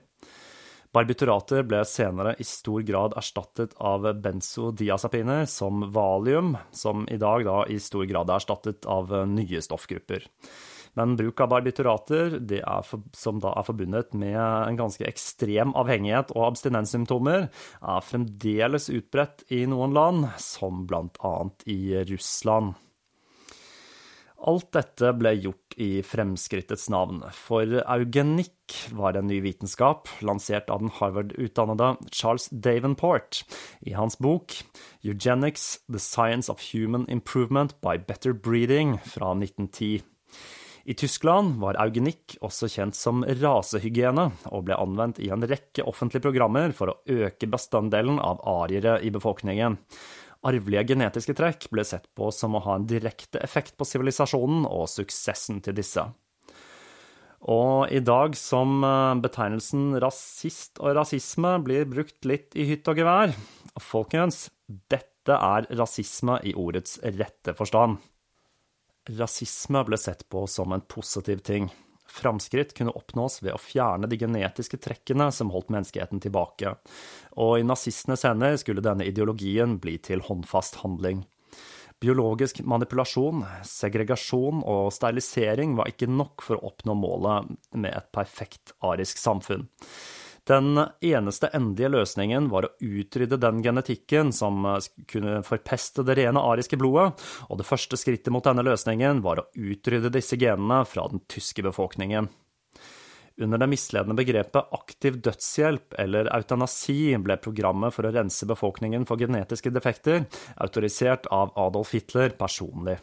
Barbiturater 0.90 1.62
ble 1.68 1.84
senere 1.86 2.32
i 2.42 2.44
stor 2.48 2.82
grad 2.82 3.14
erstattet 3.16 3.76
av 3.78 4.08
benzodiazepiner 4.24 5.44
som 5.46 5.84
valium, 5.94 6.56
som 6.72 7.04
i 7.08 7.20
dag 7.20 7.44
da 7.46 7.60
i 7.70 7.78
stor 7.80 8.08
grad 8.10 8.32
er 8.32 8.40
erstattet 8.40 8.88
av 8.90 9.12
nye 9.30 9.62
stoffgrupper. 9.62 10.26
Men 10.98 11.16
bruk 11.18 11.40
av 11.40 11.52
barbiturater, 11.52 12.36
for, 12.86 13.04
som 13.16 13.40
da 13.42 13.54
er 13.54 13.66
forbundet 13.66 14.14
med 14.18 14.40
en 14.40 14.78
ganske 14.80 15.06
ekstrem 15.06 15.74
avhengighet 15.78 16.34
og 16.34 16.50
abstinenssymptomer, 16.50 17.48
er 17.80 18.06
fremdeles 18.06 18.90
utbredt 18.92 19.46
i 19.54 19.64
noen 19.70 19.94
land, 19.96 20.30
som 20.42 20.86
annet 20.90 21.66
i 21.70 21.80
Russland. 22.10 22.74
Alt 24.40 24.70
dette 24.72 25.10
ble 25.20 25.34
gjort 25.36 25.74
i 25.76 26.00
fremskrittets 26.04 26.86
navn, 26.92 27.20
for 27.36 27.82
eugenikk 27.82 28.76
var 28.96 29.18
en 29.18 29.28
ny 29.28 29.40
vitenskap 29.44 30.08
lansert 30.24 30.70
av 30.72 30.80
den 30.80 30.92
Harvard-utdannede 30.96 31.90
Charles 32.08 32.48
Davenport 32.48 33.42
i 33.84 33.92
hans 33.98 34.16
bok 34.16 34.56
Eugenics– 35.04 35.82
The 35.92 36.00
Science 36.00 36.48
of 36.52 36.64
Human 36.72 37.04
Improvement 37.12 37.76
by 37.84 37.98
Better 37.98 38.32
Breeding 38.32 38.96
fra 39.04 39.34
1910. 39.36 40.00
I 40.84 40.94
Tyskland 40.96 41.58
var 41.60 41.76
eugenikk 41.82 42.38
også 42.44 42.68
kjent 42.72 42.96
som 42.96 43.24
rasehygiene, 43.24 44.30
og 44.48 44.64
ble 44.68 44.78
anvendt 44.80 45.20
i 45.20 45.28
en 45.32 45.44
rekke 45.44 45.84
offentlige 45.88 46.24
programmer 46.24 46.72
for 46.76 46.92
å 46.92 46.98
øke 47.26 47.48
bestanddelen 47.50 48.20
av 48.22 48.40
ariere 48.48 48.96
i 49.04 49.12
befolkningen. 49.12 49.76
Arvelige 50.48 50.94
genetiske 50.94 51.36
trekk 51.36 51.68
ble 51.72 51.84
sett 51.84 52.08
på 52.16 52.30
som 52.32 52.56
å 52.56 52.64
ha 52.64 52.78
en 52.78 52.88
direkte 52.88 53.42
effekt 53.44 53.76
på 53.76 53.84
sivilisasjonen 53.84 54.64
og 54.64 54.88
suksessen 54.88 55.60
til 55.64 55.76
disse. 55.76 56.06
Og 57.50 57.92
i 57.92 58.00
dag 58.04 58.34
som 58.36 58.82
eh, 58.84 59.20
betegnelsen 59.20 59.94
rasist 60.00 60.80
og 60.80 60.96
rasisme 60.98 61.54
blir 61.64 61.88
brukt 61.88 62.28
litt 62.28 62.56
i 62.56 62.66
hytt 62.68 62.88
og 62.92 63.00
gevær, 63.00 63.32
folkens, 63.80 64.48
dette 64.68 65.36
er 65.36 65.68
rasisme 65.76 66.38
i 66.44 66.52
ordets 66.56 66.98
rette 67.04 67.56
forstand. 67.56 68.00
Rasisme 69.18 69.82
ble 69.84 69.98
sett 69.98 70.28
på 70.28 70.46
som 70.46 70.72
en 70.72 70.80
positiv 70.80 71.40
ting. 71.46 71.70
Framskritt 72.10 72.74
kunne 72.74 72.94
oppnås 72.94 73.38
ved 73.42 73.54
å 73.54 73.62
fjerne 73.62 74.08
de 74.10 74.18
genetiske 74.18 74.80
trekkene 74.82 75.30
som 75.34 75.50
holdt 75.54 75.70
menneskeheten 75.70 76.22
tilbake, 76.22 76.74
og 77.38 77.58
i 77.58 77.66
nazistenes 77.66 78.26
hender 78.26 78.58
skulle 78.60 78.84
denne 78.84 79.06
ideologien 79.06 79.78
bli 79.82 79.96
til 80.02 80.22
håndfast 80.26 80.80
handling. 80.82 81.22
Biologisk 82.00 82.62
manipulasjon, 82.64 83.44
segregasjon 83.66 84.62
og 84.64 84.88
sterilisering 84.96 85.74
var 85.78 85.90
ikke 85.92 86.08
nok 86.10 86.46
for 86.46 86.56
å 86.56 86.70
oppnå 86.72 86.96
målet 86.96 87.50
med 87.76 87.92
et 87.92 88.08
perfekt 88.14 88.74
arisk 88.80 89.20
samfunn. 89.20 89.68
Den 90.50 90.80
eneste 91.00 91.46
endelige 91.54 91.92
løsningen 91.94 92.48
var 92.50 92.66
å 92.66 92.70
utrydde 92.82 93.38
den 93.38 93.60
genetikken 93.62 94.32
som 94.34 94.64
kunne 95.10 95.44
forpeste 95.46 96.02
det 96.06 96.16
rene 96.18 96.42
ariske 96.42 96.78
blodet, 96.80 97.20
og 97.46 97.60
det 97.60 97.66
første 97.68 97.98
skrittet 98.00 98.32
mot 98.34 98.42
denne 98.42 98.64
løsningen 98.66 99.22
var 99.22 99.42
å 99.42 99.46
utrydde 99.54 100.10
disse 100.16 100.38
genene 100.40 100.82
fra 100.90 101.06
den 101.12 101.22
tyske 101.30 101.62
befolkningen. 101.66 102.26
Under 103.40 103.62
det 103.62 103.70
misledende 103.70 104.16
begrepet 104.18 104.74
aktiv 104.76 105.20
dødshjelp 105.24 105.94
eller 106.02 106.28
eutanasi 106.34 107.14
ble 107.24 107.38
programmet 107.40 107.94
for 107.94 108.08
å 108.08 108.12
rense 108.12 108.48
befolkningen 108.50 109.06
for 109.08 109.22
genetiske 109.22 109.72
defekter 109.72 110.26
autorisert 110.60 111.30
av 111.32 111.54
Adolf 111.56 111.94
Hitler 111.94 112.34
personlig. 112.36 112.98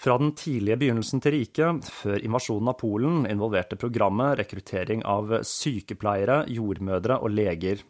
Fra 0.00 0.16
den 0.18 0.30
tidlige 0.32 0.78
begynnelsen 0.80 1.20
til 1.20 1.34
riket, 1.34 1.84
før 1.92 2.22
invasjonen 2.24 2.70
av 2.72 2.78
Polen, 2.80 3.26
involverte 3.28 3.76
programmet 3.76 4.38
rekruttering 4.40 5.02
av 5.04 5.42
sykepleiere, 5.44 6.46
jordmødre 6.48 7.18
og 7.20 7.34
leger. 7.34 7.82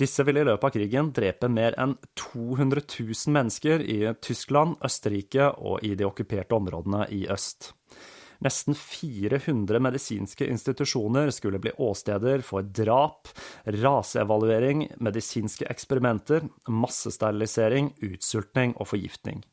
Disse 0.00 0.24
ville 0.24 0.40
i 0.40 0.48
løpet 0.48 0.64
av 0.70 0.72
krigen 0.72 1.12
drepe 1.12 1.50
mer 1.52 1.76
enn 1.76 1.98
200 2.16 2.86
000 2.88 3.36
mennesker 3.36 3.84
i 3.84 3.98
Tyskland, 4.24 4.78
Østerrike 4.88 5.52
og 5.60 5.84
i 5.84 5.92
de 5.92 6.08
okkuperte 6.08 6.56
områdene 6.56 7.04
i 7.12 7.26
øst. 7.28 7.74
Nesten 8.44 8.72
400 8.72 9.84
medisinske 9.84 10.48
institusjoner 10.48 11.28
skulle 11.28 11.60
bli 11.60 11.76
åsteder 11.76 12.40
for 12.40 12.64
drap, 12.64 13.28
raseevaluering, 13.68 14.88
medisinske 14.96 15.68
eksperimenter, 15.68 16.48
massesterilisering, 16.72 17.92
utsultning 18.00 18.78
og 18.80 18.96
forgiftning. 18.96 19.44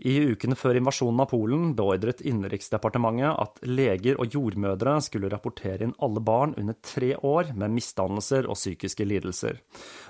I 0.00 0.14
ukene 0.32 0.56
før 0.56 0.78
invasjonen 0.78 1.20
av 1.20 1.28
Polen 1.28 1.64
beordret 1.76 2.22
Innenriksdepartementet 2.24 3.34
at 3.36 3.58
leger 3.68 4.16
og 4.22 4.32
jordmødre 4.32 4.94
skulle 5.04 5.28
rapportere 5.28 5.84
inn 5.84 5.92
alle 6.00 6.22
barn 6.24 6.54
under 6.56 6.78
tre 6.80 7.10
år 7.16 7.52
med 7.52 7.74
misdannelser 7.74 8.48
og 8.48 8.56
psykiske 8.56 9.04
lidelser, 9.04 9.60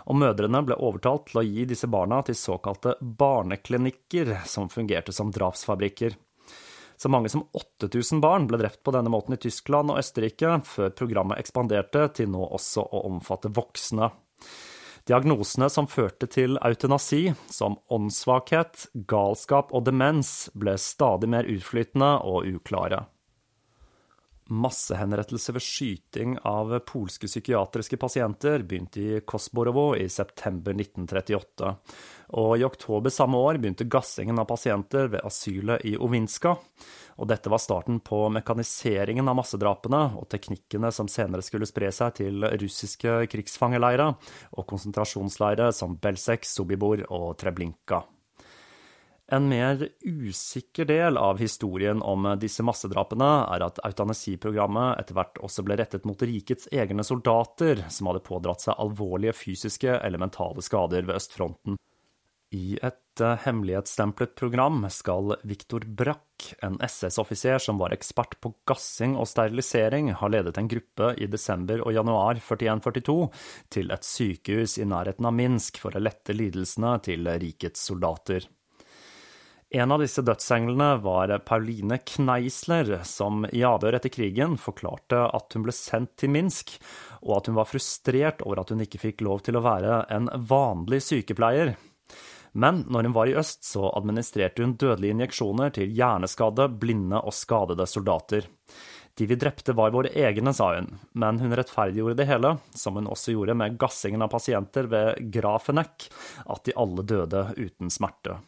og 0.06 0.20
mødrene 0.22 0.62
ble 0.68 0.78
overtalt 0.78 1.26
til 1.32 1.42
å 1.42 1.46
gi 1.48 1.66
disse 1.72 1.90
barna 1.90 2.20
til 2.22 2.38
såkalte 2.38 2.94
barneklinikker, 3.02 4.36
som 4.46 4.70
fungerte 4.70 5.14
som 5.16 5.34
drapsfabrikker. 5.34 6.14
Så 7.00 7.10
mange 7.10 7.32
som 7.32 7.48
8000 7.56 8.22
barn 8.22 8.46
ble 8.46 8.60
drept 8.60 8.84
på 8.86 8.94
denne 8.94 9.10
måten 9.10 9.34
i 9.34 9.42
Tyskland 9.42 9.90
og 9.90 9.98
Østerrike, 10.04 10.60
før 10.70 10.94
programmet 10.94 11.40
ekspanderte 11.42 12.06
til 12.20 12.30
nå 12.30 12.46
også 12.46 12.84
å 12.84 13.06
omfatte 13.08 13.50
voksne. 13.56 14.12
Diagnosene 15.10 15.66
som 15.72 15.88
førte 15.90 16.28
til 16.30 16.54
eutanasi, 16.62 17.32
som 17.50 17.80
åndssvakhet, 17.90 18.84
galskap 19.10 19.72
og 19.74 19.88
demens, 19.88 20.52
ble 20.54 20.76
stadig 20.78 21.26
mer 21.32 21.48
utflytende 21.50 22.12
og 22.30 22.46
uklare. 22.46 23.08
Massehenrettelse 24.50 25.54
ved 25.56 25.64
skyting 25.66 26.36
av 26.46 26.76
polske 26.86 27.26
psykiatriske 27.26 27.98
pasienter 27.98 28.62
begynte 28.62 29.02
i 29.02 29.20
Kosborovo 29.26 29.96
i 29.98 30.06
september 30.10 30.78
1938, 30.78 31.74
og 32.38 32.54
i 32.58 32.66
oktober 32.66 33.14
samme 33.14 33.42
år 33.50 33.58
begynte 33.58 33.90
gassingen 33.90 34.38
av 34.38 34.46
pasienter 34.50 35.10
ved 35.10 35.26
asylet 35.26 35.86
i 35.90 35.96
Ovinska, 35.98 36.54
og 37.20 37.28
dette 37.28 37.50
var 37.52 37.60
starten 37.60 37.98
på 38.00 38.22
mekaniseringen 38.32 39.28
av 39.28 39.36
massedrapene 39.36 40.00
og 40.16 40.28
teknikkene 40.32 40.88
som 40.94 41.08
senere 41.10 41.44
skulle 41.44 41.68
spre 41.68 41.90
seg 41.92 42.14
til 42.22 42.46
russiske 42.62 43.26
krigsfangeleirer 43.32 44.14
og 44.56 44.64
konsentrasjonsleirer 44.70 45.74
som 45.76 45.98
Belzec, 46.00 46.48
Sobibor 46.48 47.04
og 47.12 47.34
Treblinka. 47.42 48.00
En 49.30 49.44
mer 49.46 49.84
usikker 50.02 50.88
del 50.88 51.18
av 51.20 51.38
historien 51.38 52.00
om 52.02 52.24
disse 52.42 52.64
massedrapene 52.66 53.28
er 53.54 53.62
at 53.62 53.78
eutanasiprogrammet 53.86 55.04
etter 55.04 55.14
hvert 55.14 55.38
også 55.44 55.62
ble 55.68 55.76
rettet 55.78 56.08
mot 56.08 56.24
rikets 56.26 56.66
egne 56.74 57.04
soldater, 57.06 57.84
som 57.94 58.10
hadde 58.10 58.24
pådratt 58.26 58.64
seg 58.64 58.80
alvorlige 58.82 59.36
fysiske 59.38 60.00
eller 60.00 60.24
mentale 60.24 60.64
skader 60.66 61.06
ved 61.06 61.20
østfronten. 61.20 61.78
I 62.50 62.78
et 62.82 63.20
eh, 63.22 63.36
hemmelighetsstemplet 63.44 64.34
program 64.34 64.82
skal 64.90 65.36
Viktor 65.46 65.84
Brack, 65.86 66.54
en 66.66 66.80
SS-offiser 66.82 67.58
som 67.62 67.78
var 67.78 67.94
ekspert 67.94 68.34
på 68.42 68.50
gassing 68.66 69.14
og 69.14 69.28
sterilisering, 69.30 70.10
ha 70.18 70.30
ledet 70.30 70.58
en 70.58 70.70
gruppe 70.70 71.12
i 71.14 71.28
desember 71.30 71.84
og 71.84 71.94
januar 71.94 72.40
41-42 72.42 73.18
til 73.70 73.94
et 73.94 74.06
sykehus 74.06 74.80
i 74.82 74.86
nærheten 74.88 75.28
av 75.30 75.36
Minsk 75.36 75.78
for 75.78 75.94
å 75.94 76.02
lette 76.02 76.34
lidelsene 76.34 76.96
til 77.06 77.30
rikets 77.38 77.84
soldater. 77.86 78.48
En 79.70 79.94
av 79.94 80.02
disse 80.02 80.24
dødsenglene 80.26 80.96
var 81.04 81.30
Pauline 81.46 82.00
Kneisler, 82.02 82.96
som 83.06 83.44
i 83.54 83.62
avhør 83.62 84.00
etter 84.00 84.10
krigen 84.10 84.56
forklarte 84.58 85.20
at 85.30 85.54
hun 85.54 85.62
ble 85.68 85.74
sendt 85.76 86.16
til 86.18 86.32
Minsk, 86.34 86.74
og 87.22 87.36
at 87.36 87.52
hun 87.52 87.60
var 87.60 87.70
frustrert 87.70 88.42
over 88.42 88.64
at 88.64 88.74
hun 88.74 88.82
ikke 88.82 88.98
fikk 89.04 89.22
lov 89.22 89.44
til 89.46 89.60
å 89.60 89.62
være 89.62 90.00
en 90.10 90.26
vanlig 90.50 90.98
sykepleier. 91.06 91.76
Men 92.52 92.84
når 92.90 93.08
hun 93.08 93.14
var 93.14 93.30
i 93.30 93.36
øst, 93.38 93.62
så 93.64 93.90
administrerte 93.96 94.64
hun 94.64 94.76
dødelige 94.80 95.14
injeksjoner 95.14 95.72
til 95.74 95.92
hjerneskadde, 95.94 96.68
blinde 96.82 97.20
og 97.22 97.34
skadede 97.36 97.86
soldater. 97.86 98.48
De 99.18 99.26
vi 99.26 99.36
drepte 99.36 99.74
var 99.76 99.92
våre 99.94 100.10
egne, 100.16 100.52
sa 100.56 100.70
hun, 100.76 100.88
men 101.18 101.40
hun 101.42 101.54
rettferdiggjorde 101.58 102.16
det 102.20 102.28
hele, 102.30 102.54
som 102.74 102.96
hun 102.96 103.10
også 103.10 103.34
gjorde 103.34 103.56
med 103.58 103.76
gassingen 103.80 104.22
av 104.24 104.30
pasienter 104.32 104.88
ved 104.90 105.32
Grafenek, 105.34 106.08
at 106.46 106.64
de 106.66 106.76
alle 106.78 107.04
døde 107.04 107.44
uten 107.58 107.92
smerte. 107.92 108.38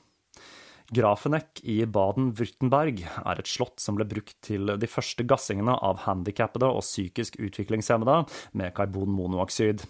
Grafenek 0.93 1.63
i 1.65 1.79
Baden-Würtemberg 1.89 2.99
er 3.25 3.39
et 3.41 3.49
slott 3.49 3.81
som 3.81 3.97
ble 3.97 4.05
brukt 4.09 4.35
til 4.45 4.75
de 4.77 4.89
første 4.91 5.25
gassingene 5.25 5.73
av 5.73 6.03
handikappede 6.05 6.69
og 6.69 6.85
psykisk 6.85 7.39
utviklingshemmede 7.41 8.19
med 8.61 8.75
karbonmonooksid. 8.77 9.87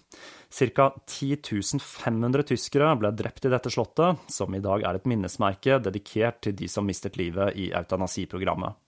Ca. 0.52 0.86
10 1.10 1.80
500 1.82 2.46
tyskere 2.52 2.92
ble 3.00 3.10
drept 3.18 3.48
i 3.48 3.50
dette 3.50 3.72
slottet, 3.74 4.22
som 4.30 4.54
i 4.54 4.62
dag 4.62 4.86
er 4.86 5.00
et 5.00 5.08
minnesmerke 5.10 5.80
dedikert 5.82 6.38
til 6.46 6.54
de 6.54 6.70
som 6.70 6.86
mistet 6.86 7.18
livet 7.18 7.58
i 7.58 7.72
eutanasiprogrammet. 7.74 8.78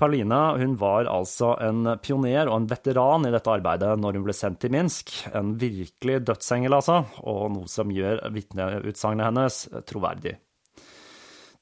Pauline 0.00 0.40
hun 0.58 0.78
var 0.80 1.06
altså 1.06 1.52
en 1.62 1.92
pioner 2.02 2.48
og 2.48 2.56
en 2.56 2.70
veteran 2.72 3.28
i 3.28 3.34
dette 3.34 3.52
arbeidet 3.52 3.92
når 4.00 4.16
hun 4.18 4.24
ble 4.26 4.34
sendt 4.34 4.62
til 4.64 4.72
Minsk. 4.74 5.12
En 5.36 5.54
virkelig 5.60 6.22
dødsengel, 6.24 6.74
altså, 6.80 7.04
og 7.22 7.52
noe 7.54 7.70
som 7.70 7.92
gjør 7.94 8.24
vitneutsagnet 8.34 9.28
hennes 9.28 9.60
troverdig. 9.86 10.38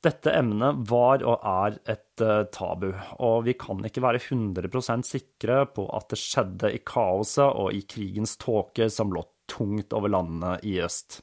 Dette 0.02 0.32
emnet 0.34 0.80
var 0.90 1.22
og 1.22 1.44
er 1.46 1.76
et 1.92 2.22
uh, 2.24 2.42
tabu, 2.50 2.88
og 3.22 3.44
vi 3.46 3.54
kan 3.54 3.84
ikke 3.86 4.02
være 4.02 4.18
100% 4.18 5.06
sikre 5.06 5.60
på 5.70 5.84
at 5.94 6.08
det 6.10 6.18
skjedde 6.18 6.72
i 6.74 6.80
kaoset 6.82 7.46
og 7.46 7.70
i 7.76 7.84
krigens 7.86 8.34
tåke 8.42 8.88
som 8.90 9.14
lå 9.14 9.22
tungt 9.50 9.94
over 9.94 10.10
landene 10.10 10.56
i 10.66 10.80
øst. 10.82 11.20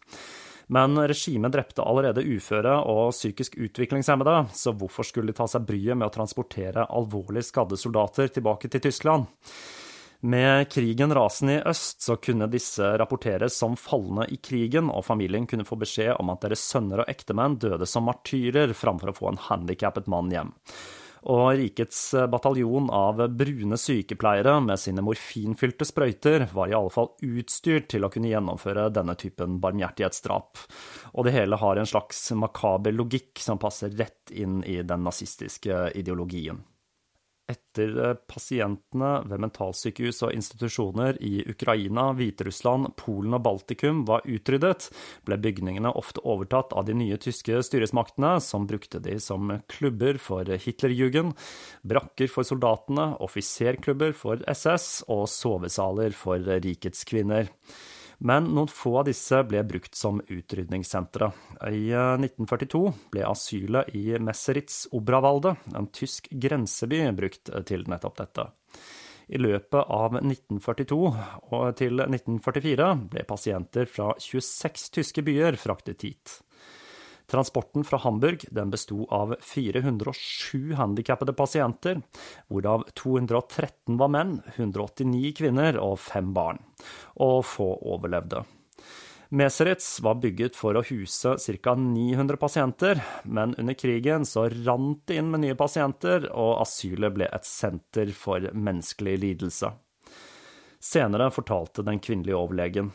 Men 0.71 0.95
regimet 0.95 1.51
drepte 1.51 1.83
allerede 1.83 2.24
uføre 2.24 2.75
og 2.88 3.09
psykisk 3.12 3.57
utviklingshemmede, 3.57 4.45
så 4.53 4.71
hvorfor 4.77 5.07
skulle 5.07 5.33
de 5.33 5.39
ta 5.41 5.50
seg 5.50 5.65
bryet 5.67 5.98
med 5.98 6.07
å 6.07 6.13
transportere 6.13 6.86
alvorlig 6.88 7.43
skadde 7.48 7.79
soldater 7.79 8.29
tilbake 8.31 8.69
til 8.71 8.86
Tyskland? 8.86 9.27
Med 10.21 10.71
krigen 10.71 11.13
rasende 11.15 11.53
i 11.53 11.61
øst 11.69 12.01
så 12.03 12.17
kunne 12.19 12.49
disse 12.51 12.83
rapporteres 12.99 13.55
som 13.55 13.77
falne 13.79 14.25
i 14.27 14.35
krigen, 14.43 14.89
og 14.91 15.05
familien 15.07 15.45
kunne 15.47 15.63
få 15.63 15.77
beskjed 15.79 16.17
om 16.19 16.32
at 16.34 16.41
deres 16.43 16.63
sønner 16.67 17.05
og 17.05 17.12
ektemenn 17.12 17.55
døde 17.55 17.88
som 17.88 18.03
martyrer 18.10 18.73
framfor 18.75 19.13
å 19.13 19.15
få 19.15 19.29
en 19.29 19.39
handikappet 19.45 20.10
mann 20.12 20.34
hjem. 20.34 20.51
Og 21.32 21.53
rikets 21.60 22.01
bataljon 22.32 22.89
av 22.95 23.21
brune 23.36 23.79
sykepleiere 23.79 24.58
med 24.63 24.79
sine 24.79 25.03
morfinfylte 25.03 25.88
sprøyter 25.88 26.45
var 26.51 26.71
i 26.71 26.75
alle 26.75 26.91
fall 26.91 27.12
utstyrt 27.23 27.88
til 27.91 28.08
å 28.08 28.12
kunne 28.12 28.32
gjennomføre 28.32 28.89
denne 28.95 29.15
typen 29.19 29.60
barmhjertighetsdrap. 29.63 30.65
Og 31.15 31.27
det 31.27 31.36
hele 31.36 31.60
har 31.60 31.79
en 31.79 31.88
slags 31.88 32.25
makaber 32.36 32.95
logikk 32.95 33.39
som 33.43 33.60
passer 33.60 33.95
rett 33.99 34.36
inn 34.36 34.62
i 34.67 34.82
den 34.84 35.08
nazistiske 35.08 35.89
ideologien. 35.99 36.60
Etter 37.49 37.95
eh, 37.97 38.15
pasientene 38.29 39.12
ved 39.29 39.41
mentalsykehus 39.41 40.21
og 40.27 40.35
institusjoner 40.35 41.17
i 41.25 41.41
Ukraina, 41.49 42.09
Hviterussland, 42.17 42.91
Polen 42.99 43.33
og 43.38 43.43
Baltikum 43.47 44.03
var 44.09 44.25
utryddet, 44.29 44.89
ble 45.25 45.39
bygningene 45.41 45.93
ofte 45.97 46.21
overtatt 46.21 46.75
av 46.77 46.85
de 46.89 46.97
nye 46.99 47.17
tyske 47.21 47.62
styresmaktene, 47.65 48.35
som 48.43 48.67
brukte 48.69 49.01
de 49.03 49.17
som 49.23 49.55
klubber 49.71 50.21
for 50.21 50.45
Hitlerjugend, 50.45 51.33
brakker 51.89 52.29
for 52.31 52.47
soldatene, 52.47 53.12
offiserklubber 53.25 54.13
for 54.17 54.45
SS 54.49 55.07
og 55.09 55.25
sovesaler 55.31 56.13
for 56.17 56.45
rikets 56.62 57.05
kvinner 57.09 57.49
men 58.19 58.49
noen 58.51 58.71
få 58.71 58.97
av 58.99 59.08
disse 59.08 59.41
ble 59.47 59.62
brukt 59.67 59.95
som 59.95 60.19
utrydningssentre. 60.21 61.32
I 61.71 61.86
1942 61.95 62.82
eh, 62.88 62.97
ble 63.15 63.27
asylet 63.29 63.93
i 63.95 64.03
Messeritz 64.19 64.86
Obravalde, 64.95 65.55
en 65.75 65.88
tysk 65.95 66.27
grenseby, 66.32 67.05
brukt 67.15 67.51
til 67.69 67.88
nettopp 67.89 68.19
dette. 68.19 68.49
I 69.29 69.38
løpet 69.38 69.91
av 69.93 70.15
1942 70.17 70.99
og 71.53 71.65
til 71.77 72.01
1944 72.01 72.91
ble 73.13 73.25
pasienter 73.29 73.89
fra 73.89 74.12
26 74.17 74.89
tyske 74.97 75.23
byer 75.25 75.60
fraktet 75.62 76.08
hit. 76.08 76.39
Transporten 77.30 77.84
fra 77.86 78.00
Hamburg 78.02 78.46
den 78.52 78.72
besto 78.74 79.04
av 79.13 79.36
407 79.42 80.74
handikappede 80.80 81.34
pasienter, 81.38 82.02
hvorav 82.50 82.88
213 82.98 84.00
var 84.02 84.10
menn, 84.10 84.39
189 84.56 85.36
kvinner 85.38 85.78
og 85.78 86.00
fem 86.02 86.32
barn, 86.34 86.62
og 87.22 87.44
få 87.46 87.70
overlevde. 87.94 88.42
Meseritz 89.30 90.00
var 90.02 90.18
bygget 90.18 90.56
for 90.58 90.74
å 90.74 90.82
huse 90.88 91.36
ca. 91.38 91.74
900 91.78 92.39
pasienter, 92.42 93.04
men 93.30 93.54
under 93.62 93.78
krigen 93.78 94.26
så 94.26 94.48
rant 94.50 95.04
det 95.06 95.20
inn 95.22 95.30
med 95.30 95.44
nye 95.44 95.58
pasienter, 95.60 96.26
og 96.34 96.63
asylet 96.63 97.13
ble 97.13 97.28
et 97.30 97.46
senter 97.46 98.10
for 98.18 98.50
menneskelig 98.54 99.20
lidelse. 99.22 99.70
Senere 100.82 101.30
fortalte 101.36 101.86
den 101.86 102.02
kvinnelige 102.02 102.39
overlegen 102.39 102.89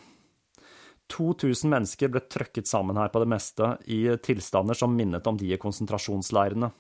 2000 1.13 1.71
mennesker 1.71 2.11
ble 2.13 2.23
trøkket 2.33 2.69
sammen 2.69 2.97
her 2.99 3.11
på 3.13 3.21
det 3.23 3.29
meste, 3.31 3.75
i 3.85 4.17
tilstander 4.25 4.79
som 4.79 4.95
minnet 4.97 5.27
om 5.31 5.37
de 5.41 5.51
i 5.53 5.61
konsentrasjonsleirene. 5.61 6.71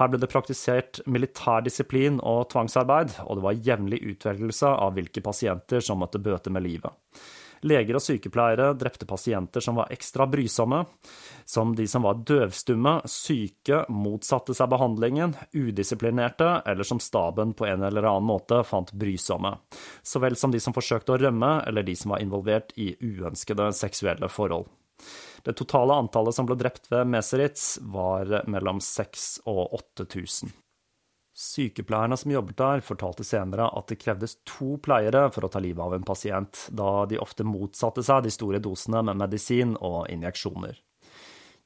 Her 0.00 0.10
ble 0.10 0.20
det 0.20 0.30
praktisert 0.32 1.00
militær 1.06 1.64
disiplin 1.64 2.20
og 2.20 2.48
tvangsarbeid, 2.52 3.16
og 3.24 3.38
det 3.38 3.46
var 3.46 3.64
jevnlig 3.70 4.02
utvelgelse 4.14 4.74
av 4.74 4.98
hvilke 4.98 5.24
pasienter 5.24 5.84
som 5.84 6.02
måtte 6.02 6.22
bøte 6.22 6.52
med 6.52 6.66
livet. 6.66 6.92
Leger 7.62 7.98
og 7.98 8.02
sykepleiere 8.04 8.72
drepte 8.78 9.06
pasienter 9.08 9.62
som 9.64 9.78
var 9.78 9.92
ekstra 9.94 10.26
brysomme, 10.30 10.82
som 11.44 11.74
de 11.76 11.86
som 11.88 12.04
var 12.06 12.20
døvstumme, 12.26 12.96
syke, 13.10 13.84
motsatte 13.92 14.56
seg 14.56 14.70
behandlingen, 14.72 15.36
udisiplinerte, 15.52 16.50
eller 16.66 16.88
som 16.88 17.00
staben 17.02 17.54
på 17.56 17.68
en 17.68 17.84
eller 17.86 18.08
annen 18.10 18.28
måte 18.28 18.62
fant 18.66 18.92
brysomme, 18.92 19.54
så 20.02 20.22
vel 20.24 20.36
som 20.36 20.54
de 20.54 20.60
som 20.60 20.76
forsøkte 20.76 21.14
å 21.14 21.20
rømme, 21.20 21.58
eller 21.68 21.86
de 21.86 21.96
som 21.98 22.14
var 22.14 22.24
involvert 22.24 22.74
i 22.80 22.94
uønskede 23.00 23.70
seksuelle 23.76 24.28
forhold. 24.32 24.68
Det 25.44 25.52
totale 25.58 25.96
antallet 26.00 26.34
som 26.36 26.48
ble 26.48 26.56
drept 26.56 26.88
ved 26.92 27.08
Meseritz, 27.12 27.78
var 27.92 28.46
mellom 28.48 28.80
6000 28.80 29.44
og 29.50 29.74
8000. 30.00 30.52
Sykepleierne 31.34 32.16
som 32.16 32.30
jobbet 32.30 32.56
der, 32.60 32.80
fortalte 32.86 33.24
senere 33.26 33.66
at 33.74 33.88
det 33.90 33.98
krevdes 33.98 34.36
to 34.46 34.76
pleiere 34.78 35.26
for 35.34 35.46
å 35.46 35.50
ta 35.50 35.58
livet 35.58 35.82
av 35.82 35.96
en 35.96 36.06
pasient, 36.06 36.68
da 36.70 37.02
de 37.10 37.18
ofte 37.18 37.42
motsatte 37.42 38.04
seg 38.06 38.22
de 38.22 38.30
store 38.30 38.62
dosene 38.62 39.02
med 39.02 39.18
medisin 39.18 39.74
og 39.80 40.06
injeksjoner. 40.14 40.78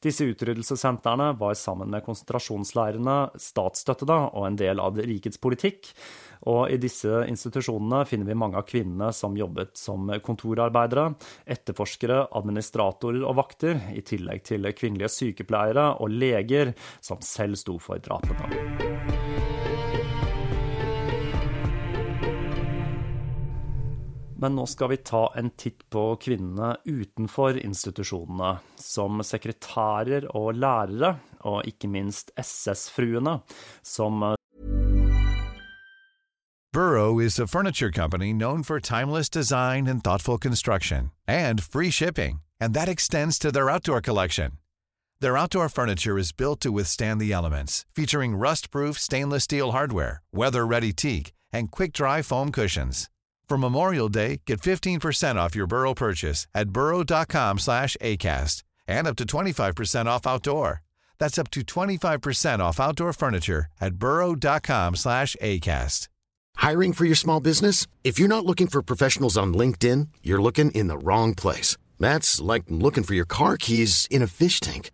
Disse 0.00 0.24
utryddelsessentrene 0.30 1.32
var 1.40 1.56
sammen 1.58 1.90
med 1.90 2.04
konsentrasjonsleirene 2.06 3.16
statsstøttede 3.42 4.18
og 4.30 4.44
en 4.46 4.56
del 4.56 4.80
av 4.80 4.96
rikets 5.02 5.40
politikk, 5.42 5.90
og 6.46 6.70
i 6.70 6.78
disse 6.78 7.24
institusjonene 7.26 8.04
finner 8.06 8.30
vi 8.30 8.36
mange 8.38 8.60
av 8.60 8.64
kvinnene 8.68 9.10
som 9.12 9.36
jobbet 9.36 9.74
som 9.76 10.06
kontorarbeidere, 10.24 11.10
etterforskere, 11.50 12.28
administratorer 12.40 13.26
og 13.26 13.36
vakter, 13.42 13.82
i 13.90 14.04
tillegg 14.06 14.46
til 14.46 14.70
kvinnelige 14.70 15.10
sykepleiere 15.12 15.90
og 15.98 16.14
leger 16.14 16.72
som 17.02 17.18
selv 17.20 17.58
sto 17.58 17.76
for 17.82 17.98
drapene. 17.98 18.97
Men 24.38 24.54
nå 24.54 24.66
skal 24.70 24.92
vi 24.92 24.96
ta 25.02 25.24
en 25.36 25.50
titt 25.58 25.82
på 25.90 26.02
kvinnene 26.22 26.76
utenfor 26.86 27.58
institusjonene, 27.58 28.58
som 28.78 29.18
sekretærer 29.26 30.28
og 30.30 30.52
lærere, 30.54 31.16
og 31.42 31.66
ikke 31.66 31.90
minst 31.90 32.30
SS-fruene, 32.38 33.40
som 33.82 34.22
Burrow 36.72 37.18
is 37.18 37.38
a 37.40 37.46
furniture 37.46 37.90
company 37.90 38.32
known 38.32 38.62
for 38.62 38.78
timeless 38.78 39.28
design 39.28 39.88
and 39.88 40.04
thoughtful 40.04 40.38
construction, 40.38 41.10
and 41.26 41.62
free 41.62 41.90
shipping, 41.90 42.40
and 42.60 42.74
that 42.74 42.88
extends 42.88 43.38
to 43.38 43.50
their 43.50 43.70
outdoor 43.70 44.00
collection. 44.00 44.52
Their 45.20 45.36
outdoor 45.36 45.68
furniture 45.68 46.16
is 46.16 46.30
built 46.30 46.60
to 46.60 46.70
withstand 46.70 47.20
the 47.20 47.32
elements, 47.32 47.84
featuring 47.92 48.36
rust-proof 48.36 48.98
stainless 48.98 49.44
steel 49.44 49.72
hardware, 49.72 50.22
weather-ready 50.32 50.92
teak, 50.92 51.32
and 51.52 51.72
quick-dry 51.72 52.22
foam 52.22 52.52
cushions. 52.52 53.08
For 53.48 53.56
Memorial 53.56 54.10
Day, 54.10 54.42
get 54.44 54.60
15% 54.60 55.36
off 55.36 55.56
your 55.56 55.66
Burrow 55.66 55.94
purchase 55.94 56.46
at 56.54 56.68
burrow.com 56.68 57.58
slash 57.58 57.96
ACAST 58.02 58.62
and 58.86 59.06
up 59.06 59.16
to 59.16 59.24
25% 59.24 60.06
off 60.06 60.26
outdoor. 60.26 60.82
That's 61.18 61.38
up 61.38 61.50
to 61.52 61.62
25% 61.62 62.58
off 62.60 62.78
outdoor 62.78 63.14
furniture 63.14 63.66
at 63.80 63.94
burrow.com 63.94 64.96
slash 64.96 65.34
ACAST. 65.40 66.08
Hiring 66.56 66.92
for 66.92 67.06
your 67.06 67.14
small 67.14 67.40
business? 67.40 67.86
If 68.04 68.18
you're 68.18 68.28
not 68.28 68.44
looking 68.44 68.66
for 68.66 68.82
professionals 68.82 69.38
on 69.38 69.54
LinkedIn, 69.54 70.08
you're 70.22 70.42
looking 70.42 70.70
in 70.72 70.88
the 70.88 70.98
wrong 70.98 71.34
place. 71.34 71.78
That's 71.98 72.40
like 72.40 72.64
looking 72.68 73.04
for 73.04 73.14
your 73.14 73.24
car 73.24 73.56
keys 73.56 74.06
in 74.10 74.20
a 74.22 74.26
fish 74.26 74.60
tank. 74.60 74.90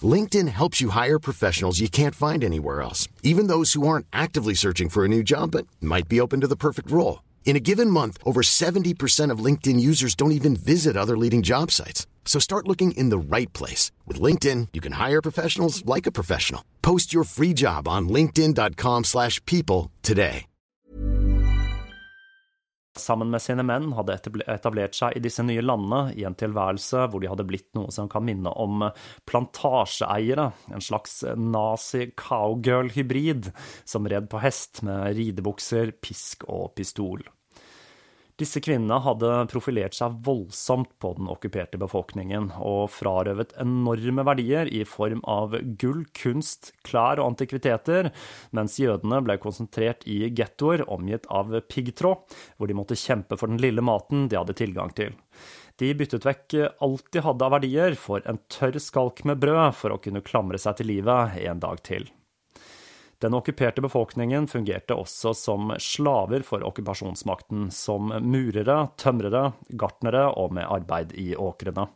LinkedIn 0.00 0.48
helps 0.48 0.80
you 0.80 0.90
hire 0.90 1.18
professionals 1.18 1.80
you 1.80 1.88
can't 1.88 2.14
find 2.14 2.44
anywhere 2.44 2.82
else, 2.82 3.08
even 3.24 3.48
those 3.48 3.72
who 3.72 3.88
aren't 3.88 4.06
actively 4.12 4.54
searching 4.54 4.88
for 4.88 5.04
a 5.04 5.08
new 5.08 5.24
job 5.24 5.50
but 5.50 5.66
might 5.80 6.08
be 6.08 6.20
open 6.20 6.40
to 6.40 6.46
the 6.46 6.54
perfect 6.56 6.90
role. 6.90 7.20
In 7.48 7.56
a 7.56 7.60
given 7.60 7.88
month, 7.88 8.18
over 8.26 8.42
70% 8.42 9.32
of 9.32 9.44
LinkedIn 9.46 9.80
users 9.80 10.14
don't 10.14 10.32
even 10.32 10.54
visit 10.54 10.98
other 10.98 11.16
leading 11.16 11.40
job 11.40 11.70
sites. 11.70 12.06
So 12.26 12.38
start 12.38 12.68
looking 12.68 12.90
in 12.90 13.08
the 13.08 13.36
right 13.36 13.50
place. 13.54 13.90
With 14.06 14.20
LinkedIn, 14.20 14.68
you 14.74 14.82
can 14.82 14.92
hire 14.92 15.22
professionals 15.22 15.82
like 15.86 16.06
a 16.06 16.12
professional. 16.12 16.62
Post 16.82 17.14
your 17.14 17.24
free 17.24 17.54
job 17.54 17.88
on 17.88 18.10
linkedin.com 18.10 19.04
slash 19.04 19.42
people 19.46 19.90
today. 20.02 20.44
sammen 22.98 23.30
med 23.30 23.42
sine 23.42 23.62
menn 23.62 23.92
hadde 23.94 24.18
etablert 24.50 24.94
seg 24.98 25.12
i 25.14 25.20
disse 25.22 25.42
nye 25.46 25.62
landene 25.62 26.12
i 26.18 26.24
en 26.26 26.34
tilværelse 26.38 27.06
hvor 27.12 27.20
de 27.22 27.28
hadde 27.30 27.46
blitt 27.46 27.70
noe 27.78 27.90
som 27.94 28.08
kan 28.10 28.24
minne 28.26 28.50
om 28.58 28.90
plantasjeeiere, 29.30 30.50
en 30.74 30.82
slags 30.82 31.22
nazi-cowgirl-hybrid 31.38 33.54
som 33.86 34.06
red 34.10 34.26
på 34.32 34.38
hest 34.42 34.82
med 34.82 35.14
ridebukser, 35.20 35.94
pisk 36.02 36.42
og 36.50 36.74
pistol. 36.74 37.22
Disse 38.38 38.60
kvinnene 38.62 39.00
hadde 39.02 39.28
profilert 39.50 39.96
seg 39.98 40.20
voldsomt 40.22 40.92
på 41.02 41.10
den 41.16 41.26
okkuperte 41.32 41.78
befolkningen, 41.80 42.52
og 42.62 42.84
frarøvet 42.94 43.56
enorme 43.58 44.22
verdier 44.28 44.70
i 44.70 44.84
form 44.86 45.24
av 45.26 45.56
gull, 45.80 46.04
kunst, 46.14 46.70
klær 46.86 47.18
og 47.18 47.32
antikviteter, 47.32 48.12
mens 48.54 48.78
jødene 48.78 49.18
ble 49.26 49.40
konsentrert 49.42 50.06
i 50.06 50.20
gettoer 50.30 50.84
omgitt 50.86 51.26
av 51.34 51.50
piggtråd, 51.66 52.38
hvor 52.54 52.70
de 52.70 52.76
måtte 52.78 52.98
kjempe 52.98 53.40
for 53.40 53.50
den 53.50 53.58
lille 53.62 53.82
maten 53.82 54.28
de 54.30 54.38
hadde 54.38 54.54
tilgang 54.60 54.94
til. 54.94 55.18
De 55.82 55.90
byttet 55.98 56.26
vekk 56.26 56.54
alt 56.82 57.10
de 57.14 57.22
hadde 57.26 57.46
av 57.46 57.56
verdier 57.56 57.98
for 57.98 58.22
en 58.30 58.38
tørr 58.54 58.78
skalk 58.82 59.24
med 59.26 59.42
brød 59.42 59.74
for 59.78 59.94
å 59.94 60.00
kunne 60.02 60.22
klamre 60.26 60.62
seg 60.62 60.78
til 60.78 60.90
livet 60.94 61.38
en 61.42 61.62
dag 61.62 61.82
til. 61.86 62.06
Den 63.18 63.34
okkuperte 63.34 63.82
befolkningen 63.82 64.46
fungerte 64.46 64.94
også 64.94 65.32
som 65.34 65.72
slaver 65.82 66.44
for 66.46 66.62
okkupasjonsmakten, 66.68 67.66
som 67.74 68.12
murere, 68.22 68.84
tømrere, 68.96 69.52
gartnere 69.74 70.28
og 70.38 70.54
med 70.54 70.68
arbeid 70.70 71.16
i 71.18 71.32
åkrene. 71.34 71.88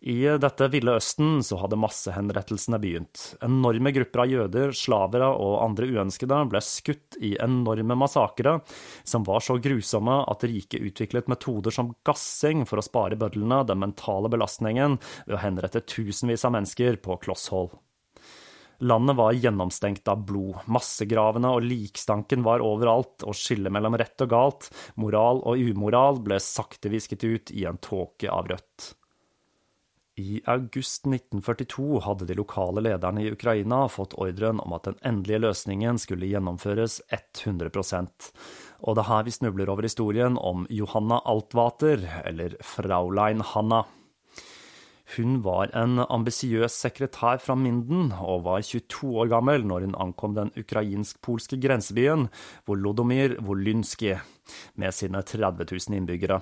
I 0.00 0.22
dette 0.40 0.64
ville 0.72 0.94
Østen 0.96 1.42
så 1.44 1.58
hadde 1.60 1.76
massehenrettelsene 1.76 2.78
begynt. 2.80 3.34
Enorme 3.44 3.92
grupper 3.92 4.22
av 4.22 4.30
jøder, 4.32 4.72
slavere 4.72 5.28
og 5.36 5.58
andre 5.60 5.90
uønskede 5.92 6.38
ble 6.48 6.62
skutt 6.64 7.18
i 7.20 7.34
enorme 7.36 7.98
massakre, 8.00 8.56
som 9.04 9.26
var 9.28 9.44
så 9.44 9.58
grusomme 9.60 10.22
at 10.32 10.48
riket 10.48 10.80
utviklet 10.80 11.28
metoder 11.28 11.76
som 11.76 11.92
gassing 12.08 12.64
for 12.64 12.80
å 12.80 12.86
spare 12.86 13.20
bødlene 13.20 13.60
den 13.68 13.84
mentale 13.84 14.32
belastningen 14.32 14.96
ved 15.26 15.36
å 15.36 15.44
henrette 15.44 15.84
tusenvis 15.84 16.48
av 16.48 16.56
mennesker 16.56 16.96
på 17.04 17.20
kloss 17.20 17.50
hold. 17.52 17.76
Landet 18.80 19.16
var 19.16 19.32
gjennomstengt 19.36 20.08
av 20.08 20.22
blod, 20.24 20.62
massegravene 20.64 21.50
og 21.52 21.66
likstanken 21.66 22.44
var 22.46 22.64
overalt, 22.64 23.26
og 23.28 23.36
skillet 23.36 23.72
mellom 23.72 23.98
rett 24.00 24.24
og 24.24 24.30
galt, 24.32 24.70
moral 24.96 25.42
og 25.44 25.60
umoral 25.60 26.22
ble 26.24 26.40
sakte 26.40 26.92
visket 26.92 27.26
ut 27.26 27.52
i 27.52 27.66
en 27.68 27.80
tåke 27.84 28.30
av 28.32 28.48
rødt. 28.48 28.94
I 30.20 30.40
august 30.44 31.06
1942 31.06 32.00
hadde 32.04 32.26
de 32.28 32.34
lokale 32.36 32.82
lederne 32.84 33.22
i 33.22 33.30
Ukraina 33.32 33.84
fått 33.88 34.16
ordren 34.20 34.60
om 34.60 34.74
at 34.76 34.88
den 34.88 34.98
endelige 35.06 35.44
løsningen 35.46 36.00
skulle 36.02 36.28
gjennomføres 36.28 36.98
100 37.08 37.70
og 38.80 38.96
det 38.96 39.02
er 39.04 39.08
her 39.10 39.24
vi 39.28 39.36
snubler 39.36 39.70
over 39.72 39.84
historien 39.84 40.36
om 40.40 40.66
Johanna 40.72 41.20
Altvater, 41.28 42.04
eller 42.24 42.56
Fraulein 42.64 43.44
Hanna. 43.44 43.84
Hun 45.16 45.40
var 45.42 45.72
en 45.74 45.98
ambisiøs 46.04 46.76
sekretær 46.84 47.40
fra 47.42 47.56
Minden 47.58 48.12
og 48.14 48.44
var 48.44 48.62
22 48.62 49.08
år 49.24 49.30
gammel 49.32 49.64
når 49.66 49.88
hun 49.88 49.96
ankom 50.04 50.36
den 50.36 50.52
ukrainsk-polske 50.60 51.58
grensebyen 51.58 52.28
Volodomyr 52.70 53.34
Volynskij 53.42 54.20
med 54.78 54.94
sine 54.94 55.24
30 55.26 55.66
000 55.66 55.98
innbyggere. 55.98 56.38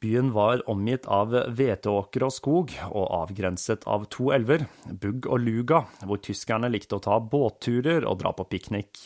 Byen 0.00 0.30
var 0.32 0.62
omgitt 0.72 1.06
av 1.08 1.32
hveteåkre 1.32 2.28
og 2.28 2.32
skog, 2.32 2.72
og 2.92 3.06
avgrenset 3.16 3.84
av 3.88 4.04
to 4.12 4.28
elver, 4.36 4.66
Bugg 4.92 5.28
og 5.28 5.40
Luga, 5.40 5.82
hvor 6.04 6.20
tyskerne 6.20 6.68
likte 6.72 6.98
å 6.98 7.04
ta 7.04 7.16
båtturer 7.20 8.04
og 8.04 8.20
dra 8.20 8.32
på 8.36 8.44
piknik. 8.52 9.00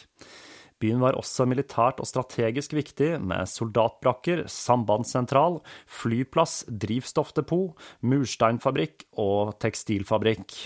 Byen 0.80 1.02
var 1.02 1.18
også 1.18 1.44
militært 1.48 2.00
og 2.00 2.08
strategisk 2.08 2.72
viktig, 2.76 3.12
med 3.20 3.48
soldatbrakker, 3.50 4.46
sambandssentral, 4.48 5.60
flyplass, 5.84 6.62
drivstoffdepot, 6.70 7.76
mursteinfabrikk 8.00 9.04
og 9.20 9.58
tekstilfabrikk. 9.60 10.56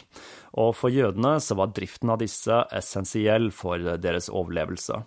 Og 0.63 0.71
for 0.79 0.95
jødene 0.95 1.37
så 1.43 1.59
var 1.59 1.75
driften 1.75 2.15
av 2.15 2.23
disse 2.23 2.63
essensiell 2.79 3.51
for 3.55 3.83
deres 3.99 4.31
overlevelse. 4.31 5.03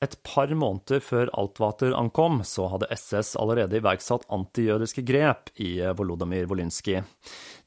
Et 0.00 0.14
par 0.24 0.48
måneder 0.48 1.02
før 1.04 1.28
Altvater 1.36 1.92
ankom, 1.92 2.38
så 2.48 2.70
hadde 2.72 2.88
SS 2.94 3.34
allerede 3.36 3.76
iverksatt 3.76 4.22
antijødiske 4.32 5.04
grep 5.04 5.50
i 5.60 5.74
Volodymyr 5.96 6.46
Volynskij. 6.48 7.02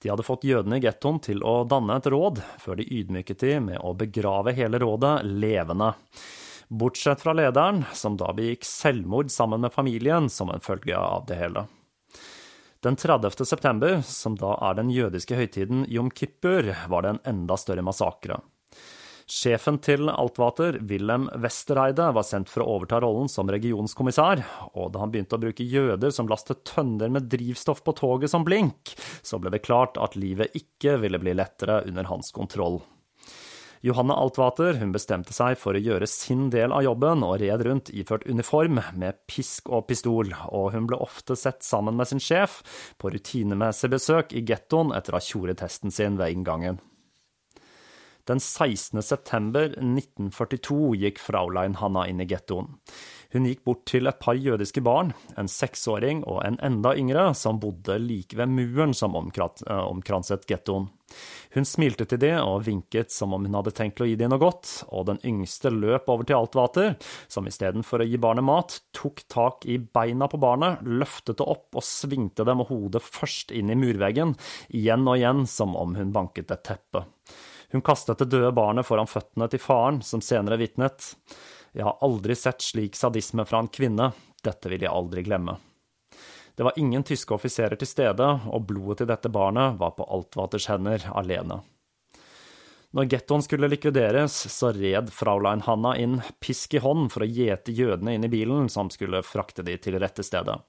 De 0.02 0.10
hadde 0.10 0.26
fått 0.26 0.48
jødene 0.50 0.80
i 0.80 0.82
gettoen 0.82 1.19
til 1.22 1.46
å 1.46 1.60
danne 1.69 2.00
et 2.00 2.10
råd, 2.10 2.41
før 2.63 2.80
de 2.82 2.88
ydmyket 2.89 3.43
de 3.46 3.60
med 3.67 3.78
å 3.86 3.93
begrave 3.93 4.56
hele 4.58 4.82
rådet 4.82 5.19
levende. 5.30 5.91
Bortsett 6.74 7.22
fra 7.22 7.36
lederen, 7.38 7.84
som 7.93 8.17
da 8.17 8.32
begikk 8.34 8.65
selvmord 8.65 9.30
sammen 9.30 9.62
med 9.62 9.76
familien 9.76 10.26
som 10.26 10.50
en 10.50 10.63
følge 10.63 10.98
av 10.98 11.28
det 11.30 11.38
hele. 11.38 11.67
Den 12.84 12.98
30. 12.98 13.46
september, 13.46 14.02
som 14.02 14.34
da 14.41 14.58
er 14.72 14.82
den 14.82 14.89
jødiske 14.91 15.38
høytiden 15.38 15.86
Jom 15.88 16.10
Kippur, 16.10 16.65
var 16.89 17.06
det 17.06 17.13
en 17.13 17.22
enda 17.36 17.62
større 17.62 17.86
massakre. 17.86 18.41
Sjefen 19.29 19.77
til 19.83 20.09
Altvater, 20.12 20.79
Wilhelm 20.89 21.29
Westereide, 21.43 22.09
var 22.15 22.25
sendt 22.27 22.51
for 22.51 22.63
å 22.63 22.75
overta 22.75 22.99
rollen 23.03 23.29
som 23.31 23.49
regionskommissær, 23.51 24.43
og 24.75 24.91
da 24.93 25.03
han 25.03 25.13
begynte 25.13 25.38
å 25.38 25.43
bruke 25.43 25.67
jøder 25.67 26.12
som 26.12 26.27
lastet 26.31 26.65
tønner 26.67 27.12
med 27.13 27.29
drivstoff 27.31 27.83
på 27.86 27.95
toget 27.99 28.33
som 28.33 28.43
blink, 28.47 28.95
så 29.23 29.39
ble 29.39 29.53
det 29.55 29.63
klart 29.63 29.99
at 30.01 30.19
livet 30.19 30.55
ikke 30.59 30.97
ville 31.03 31.21
bli 31.23 31.38
lettere 31.39 31.81
under 31.88 32.12
hans 32.12 32.33
kontroll. 32.36 32.81
Johanne 33.83 34.15
Altvater 34.15 34.77
hun 34.79 34.93
bestemte 34.95 35.36
seg 35.36 35.57
for 35.59 35.75
å 35.75 35.81
gjøre 35.83 36.07
sin 36.07 36.45
del 36.53 36.71
av 36.71 36.86
jobben 36.86 37.25
og 37.27 37.36
red 37.41 37.65
rundt 37.67 37.91
iført 37.91 38.23
uniform 38.31 38.79
med 38.95 39.19
pisk 39.27 39.67
og 39.67 39.89
pistol, 39.89 40.31
og 40.55 40.71
hun 40.71 40.88
ble 40.88 41.01
ofte 41.03 41.36
sett 41.36 41.67
sammen 41.67 41.99
med 41.99 42.07
sin 42.07 42.23
sjef 42.23 42.62
på 42.95 43.12
rutinemessig 43.12 43.91
besøk 43.91 44.31
i 44.31 44.45
gettoen 44.47 44.95
etter 44.95 45.12
å 45.12 45.19
ha 45.19 45.27
tjoret 45.27 45.65
hesten 45.65 45.91
sin 45.91 46.15
ved 46.19 46.31
inngangen. 46.31 46.79
Den 48.23 48.39
16. 48.39 49.01
september 49.03 49.65
1942 49.65 50.95
gikk 50.95 51.17
Fraulein 51.19 51.75
Hanna 51.75 52.05
inn 52.07 52.21
i 52.23 52.27
gettoen. 52.29 52.69
Hun 53.33 53.47
gikk 53.49 53.65
bort 53.67 53.81
til 53.89 54.07
et 54.07 54.19
par 54.21 54.38
jødiske 54.39 54.79
barn, 54.86 55.09
en 55.36 55.49
seksåring 55.51 56.21
og 56.23 56.39
en 56.45 56.55
enda 56.63 56.93
yngre, 56.95 57.25
som 57.36 57.59
bodde 57.59 57.97
like 57.99 58.38
ved 58.39 58.53
muren 58.53 58.93
som 58.95 59.17
eh, 59.17 59.73
omkranset 59.75 60.47
gettoen. 60.47 60.88
Hun 61.53 61.67
smilte 61.67 62.05
til 62.07 62.21
de 62.21 62.31
og 62.39 62.63
vinket 62.63 63.12
som 63.12 63.36
om 63.36 63.43
hun 63.43 63.57
hadde 63.59 63.73
tenkt 63.75 63.99
å 63.99 64.07
gi 64.07 64.15
dem 64.15 64.31
noe 64.31 64.39
godt, 64.39 64.71
og 64.88 65.09
den 65.12 65.19
yngste 65.27 65.73
løp 65.73 66.07
over 66.07 66.23
til 66.23 66.39
Altvater, 66.39 66.95
som 67.27 67.49
istedenfor 67.49 68.05
å 68.05 68.07
gi 68.07 68.21
barnet 68.23 68.47
mat, 68.47 68.77
tok 68.95 69.25
tak 69.27 69.67
i 69.67 69.81
beina 69.83 70.29
på 70.31 70.39
barnet, 70.39 70.79
løftet 70.88 71.41
det 71.41 71.49
opp 71.57 71.75
og 71.75 71.83
svingte 71.83 72.47
det 72.47 72.55
med 72.55 72.71
hodet 72.71 73.03
først 73.03 73.51
inn 73.51 73.73
i 73.73 73.77
murveggen, 73.83 74.38
igjen 74.71 75.09
og 75.09 75.19
igjen 75.19 75.43
som 75.49 75.75
om 75.75 75.99
hun 75.99 76.15
banket 76.15 76.55
et 76.55 76.63
teppe. 76.71 77.03
Hun 77.73 77.81
kastet 77.81 78.21
det 78.21 78.29
døde 78.29 78.51
barnet 78.53 78.86
foran 78.86 79.09
føttene 79.09 79.47
til 79.49 79.62
faren, 79.62 80.03
som 80.05 80.21
senere 80.21 80.59
vitnet. 80.62 81.15
Jeg 81.73 81.88
har 81.88 81.97
aldri 82.05 82.36
sett 82.38 82.62
slik 82.62 82.93
sadisme 82.93 83.47
fra 83.49 83.63
en 83.63 83.69
kvinne, 83.73 84.12
dette 84.45 84.69
vil 84.69 84.86
jeg 84.86 84.93
aldri 84.93 85.23
glemme. 85.25 85.57
Det 86.53 86.67
var 86.67 86.77
ingen 86.77 87.01
tyske 87.01 87.33
offiserer 87.33 87.79
til 87.81 87.89
stede, 87.89 88.27
og 88.45 88.67
blodet 88.69 89.01
til 89.01 89.09
dette 89.09 89.31
barnet 89.33 89.79
var 89.79 89.95
på 89.97 90.05
Altvaters 90.05 90.69
hender 90.69 91.07
alene. 91.17 91.63
Når 92.93 93.08
gettoen 93.10 93.41
skulle 93.41 93.67
likvideres, 93.71 94.36
så 94.53 94.69
red 94.75 95.08
fraulein 95.10 95.63
Hanna 95.65 95.95
inn 95.97 96.19
pisk 96.43 96.75
i 96.77 96.82
hånd 96.84 97.08
for 97.10 97.25
å 97.25 97.29
gjete 97.29 97.73
jødene 97.73 98.13
inn 98.13 98.27
i 98.27 98.29
bilen 98.29 98.67
som 98.69 98.91
skulle 98.93 99.23
frakte 99.25 99.65
de 99.65 99.79
til 99.82 99.97
rette 100.01 100.21
stedet. 100.21 100.60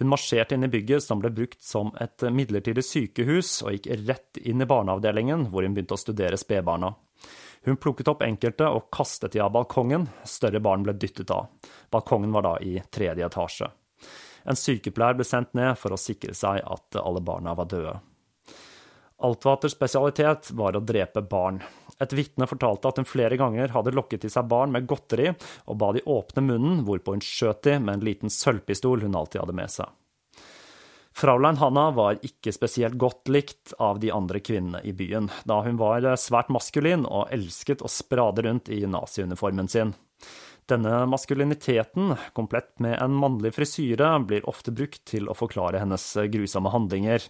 Hun 0.00 0.08
marsjerte 0.08 0.56
inn 0.56 0.64
i 0.64 0.70
bygget 0.72 1.04
som 1.04 1.20
ble 1.20 1.28
brukt 1.36 1.60
som 1.60 1.92
et 2.00 2.24
midlertidig 2.32 2.86
sykehus, 2.88 3.58
og 3.66 3.76
gikk 3.76 3.90
rett 4.08 4.40
inn 4.40 4.64
i 4.64 4.70
barneavdelingen, 4.70 5.50
hvor 5.52 5.66
hun 5.66 5.76
begynte 5.76 5.98
å 5.98 6.00
studere 6.00 6.40
spedbarna. 6.40 6.94
Hun 7.68 7.76
plukket 7.76 8.08
opp 8.08 8.24
enkelte 8.24 8.72
og 8.72 8.88
kastet 8.94 9.36
de 9.36 9.44
av 9.44 9.52
balkongen, 9.52 10.08
større 10.24 10.64
barn 10.64 10.88
ble 10.88 10.96
dyttet 10.96 11.28
av. 11.36 11.50
Balkongen 11.92 12.32
var 12.32 12.48
da 12.48 12.56
i 12.64 12.78
tredje 12.88 13.28
etasje. 13.28 13.68
En 14.48 14.56
sykepleier 14.56 15.20
ble 15.20 15.28
sendt 15.28 15.52
ned 15.58 15.76
for 15.76 15.92
å 15.92 16.00
sikre 16.00 16.32
seg 16.32 16.62
at 16.64 16.96
alle 17.02 17.20
barna 17.20 17.52
var 17.58 17.68
døde. 17.68 17.98
Altvaters 19.18 19.74
spesialitet 19.74 20.50
var 20.54 20.76
å 20.78 20.84
drepe 20.84 21.22
barn. 21.26 21.58
Et 21.98 22.12
vitne 22.14 22.46
fortalte 22.46 22.90
at 22.90 23.00
hun 23.00 23.08
flere 23.08 23.38
ganger 23.40 23.72
hadde 23.74 23.94
lokket 23.96 24.22
til 24.22 24.30
seg 24.30 24.46
barn 24.50 24.70
med 24.70 24.86
godteri 24.86 25.32
og 25.66 25.78
ba 25.80 25.90
de 25.96 26.04
åpne 26.06 26.44
munnen, 26.46 26.84
hvorpå 26.86 27.16
hun 27.16 27.24
skjøt 27.24 27.64
de 27.66 27.78
med 27.82 27.98
en 27.98 28.06
liten 28.06 28.30
sølvpistol 28.30 29.02
hun 29.02 29.18
alltid 29.18 29.42
hadde 29.42 29.56
med 29.58 29.74
seg. 29.74 29.90
Fraulein 31.18 31.58
Hanna 31.58 31.88
var 31.90 32.20
ikke 32.22 32.52
spesielt 32.54 32.94
godt 32.94 33.26
likt 33.26 33.72
av 33.82 33.98
de 33.98 34.12
andre 34.14 34.38
kvinnene 34.38 34.84
i 34.86 34.92
byen, 34.94 35.32
da 35.42 35.64
hun 35.66 35.80
var 35.80 36.06
svært 36.14 36.52
maskulin 36.54 37.02
og 37.02 37.32
elsket 37.34 37.82
å 37.82 37.90
sprade 37.90 38.46
rundt 38.46 38.70
i 38.70 38.84
naziuniformen 38.86 39.66
sin. 39.66 39.96
Denne 40.68 41.06
maskuliniteten, 41.06 42.14
komplett 42.32 42.78
med 42.78 42.98
en 43.00 43.14
mannlig 43.16 43.54
frisyre, 43.56 44.10
blir 44.20 44.44
ofte 44.48 44.72
brukt 44.72 45.00
til 45.08 45.30
å 45.30 45.36
forklare 45.36 45.80
hennes 45.80 46.04
grusomme 46.28 46.68
handlinger. 46.74 47.24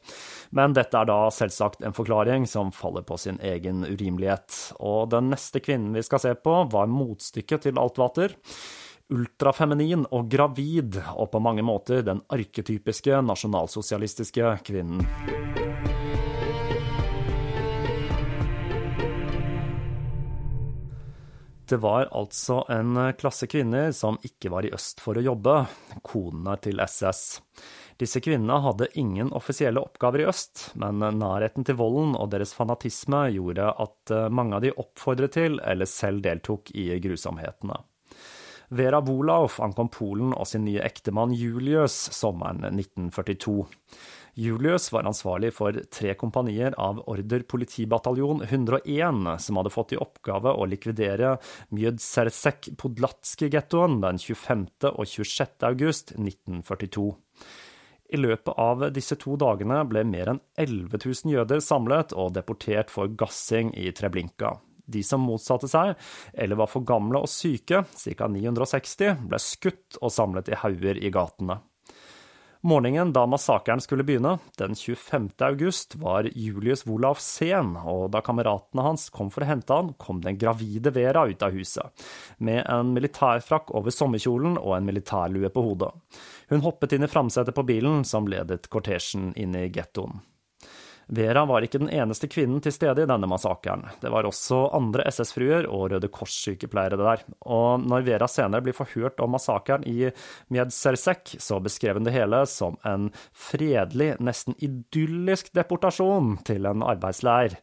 Men 0.50 0.74
dette 0.74 0.98
er 0.98 1.06
da 1.06 1.20
selvsagt 1.30 1.86
en 1.86 1.94
forklaring 1.94 2.48
som 2.50 2.72
faller 2.74 3.06
på 3.06 3.14
sin 3.22 3.38
egen 3.38 3.86
urimelighet. 3.86 4.58
Og 4.82 5.12
den 5.14 5.30
neste 5.30 5.62
kvinnen 5.62 5.94
vi 5.94 6.02
skal 6.02 6.24
se 6.24 6.34
på, 6.34 6.56
var 6.72 6.90
motstykket 6.90 7.68
til 7.68 7.78
Altvater. 7.78 8.34
Ultrafeminin 9.14 10.02
og 10.10 10.26
gravid, 10.34 10.98
og 11.14 11.30
på 11.30 11.40
mange 11.40 11.62
måter 11.62 12.02
den 12.10 12.24
arketypiske 12.34 13.22
nasjonalsosialistiske 13.30 14.58
kvinnen. 14.66 15.06
Det 21.68 21.76
var 21.76 22.08
altså 22.16 22.62
en 22.72 22.96
klasse 23.20 23.44
kvinner 23.50 23.90
som 23.92 24.16
ikke 24.24 24.48
var 24.48 24.64
i 24.64 24.70
øst 24.72 25.02
for 25.04 25.20
å 25.20 25.24
jobbe, 25.24 25.56
konene 26.00 26.54
til 26.64 26.80
SS. 26.80 27.42
Disse 28.00 28.22
kvinnene 28.24 28.56
hadde 28.64 28.88
ingen 28.96 29.34
offisielle 29.36 29.82
oppgaver 29.82 30.22
i 30.22 30.28
øst, 30.30 30.70
men 30.80 31.02
nærheten 31.18 31.66
til 31.68 31.76
volden 31.76 32.14
og 32.16 32.30
deres 32.32 32.54
fanatisme 32.56 33.26
gjorde 33.34 33.68
at 33.84 34.14
mange 34.32 34.56
av 34.56 34.64
de 34.64 34.72
oppfordret 34.80 35.36
til 35.36 35.60
eller 35.60 35.90
selv 35.90 36.24
deltok 36.24 36.72
i 36.72 36.88
grusomhetene. 37.04 37.76
Vera 38.68 39.00
Wolauf 39.04 39.60
ankom 39.64 39.88
Polen 39.92 40.32
og 40.36 40.48
sin 40.48 40.64
nye 40.64 40.82
ektemann 40.84 41.32
Julius 41.36 41.96
sommeren 42.16 42.64
1942. 42.68 43.64
Julius 44.38 44.92
var 44.92 45.02
ansvarlig 45.02 45.48
for 45.56 45.74
tre 45.90 46.12
kompanier 46.14 46.74
av 46.78 47.00
Order 47.10 47.42
politibataljon 47.50 48.44
101, 48.46 49.40
som 49.42 49.56
hadde 49.58 49.72
fått 49.74 49.96
i 49.96 49.98
oppgave 49.98 50.52
å 50.54 50.66
likvidere 50.70 51.32
Mjødsersek 51.74 52.68
Podlatski-gettoen 52.78 53.96
den 54.04 54.20
25. 54.22 54.62
og 54.92 55.02
26. 55.10 55.56
august 55.66 56.12
1942. 56.14 57.08
I 58.14 58.20
løpet 58.22 58.60
av 58.62 58.84
disse 58.94 59.18
to 59.18 59.34
dagene 59.42 59.80
ble 59.90 60.04
mer 60.06 60.30
enn 60.30 60.40
11 60.54 61.00
000 61.02 61.34
jøder 61.34 61.64
samlet 61.64 62.14
og 62.14 62.36
deportert 62.38 62.94
for 62.94 63.10
gassing 63.10 63.72
i 63.74 63.90
Treblinka. 63.90 64.52
De 64.86 65.02
som 65.02 65.26
motsatte 65.26 65.66
seg, 65.66 65.96
eller 66.38 66.62
var 66.62 66.70
for 66.70 66.86
gamle 66.86 67.24
og 67.26 67.32
syke, 67.32 67.82
ca. 67.90 68.30
960, 68.30 69.18
ble 69.26 69.42
skutt 69.42 69.98
og 69.98 70.14
samlet 70.14 70.54
i 70.54 70.60
hauger 70.62 71.02
i 71.02 71.10
gatene. 71.10 71.58
Morgenen 72.60 73.12
da 73.12 73.22
massakren 73.26 73.80
skulle 73.80 74.02
begynne, 74.02 74.38
den 74.58 74.74
25. 74.74 75.30
august, 75.38 75.94
var 75.94 76.26
Julius 76.34 76.86
Wolaf 76.86 77.20
sen, 77.22 77.76
og 77.78 78.10
da 78.10 78.18
kameratene 78.24 78.82
hans 78.82 79.06
kom 79.14 79.30
for 79.30 79.46
å 79.46 79.48
hente 79.52 79.74
han, 79.74 79.92
kom 79.94 80.18
den 80.24 80.40
gravide 80.40 80.90
Vera 80.96 81.22
ut 81.30 81.44
av 81.46 81.54
huset, 81.54 82.06
med 82.42 82.64
en 82.66 82.90
militærfrakk 82.96 83.70
over 83.78 83.94
sommerkjolen 83.94 84.58
og 84.58 84.74
en 84.74 84.88
militærlue 84.90 85.52
på 85.54 85.64
hodet. 85.68 85.92
Hun 86.50 86.64
hoppet 86.66 86.96
inn 86.96 87.06
i 87.06 87.12
framsetet 87.12 87.54
på 87.54 87.66
bilen 87.68 88.02
som 88.08 88.26
ledet 88.26 88.66
kortesjen 88.72 89.30
inn 89.38 89.54
i 89.54 89.68
gettoen. 89.70 90.18
Vera 91.08 91.44
var 91.48 91.64
ikke 91.64 91.80
den 91.80 91.88
eneste 91.88 92.28
kvinnen 92.28 92.60
til 92.64 92.74
stede 92.74 93.04
i 93.04 93.08
denne 93.08 93.28
massakren. 93.30 93.86
Det 94.02 94.10
var 94.12 94.28
også 94.28 94.66
andre 94.76 95.06
SS-fruer 95.08 95.64
og 95.64 95.86
Røde 95.94 96.10
Kors-sykepleiere 96.12 96.98
der. 97.00 97.24
Og 97.48 97.80
når 97.88 98.04
Vera 98.04 98.28
senere 98.28 98.64
blir 98.66 98.76
forhørt 98.76 99.22
om 99.24 99.32
massakren 99.32 99.86
i 99.88 100.10
Mjedsersek, 100.52 101.36
så 101.40 101.62
beskrev 101.64 101.96
hun 101.96 102.08
det 102.08 102.12
hele 102.16 102.42
som 102.50 102.76
en 102.88 103.08
fredelig, 103.32 104.14
nesten 104.20 104.58
idyllisk 104.60 105.54
deportasjon 105.56 106.36
til 106.48 106.68
en 106.68 106.84
arbeidsleir. 106.84 107.56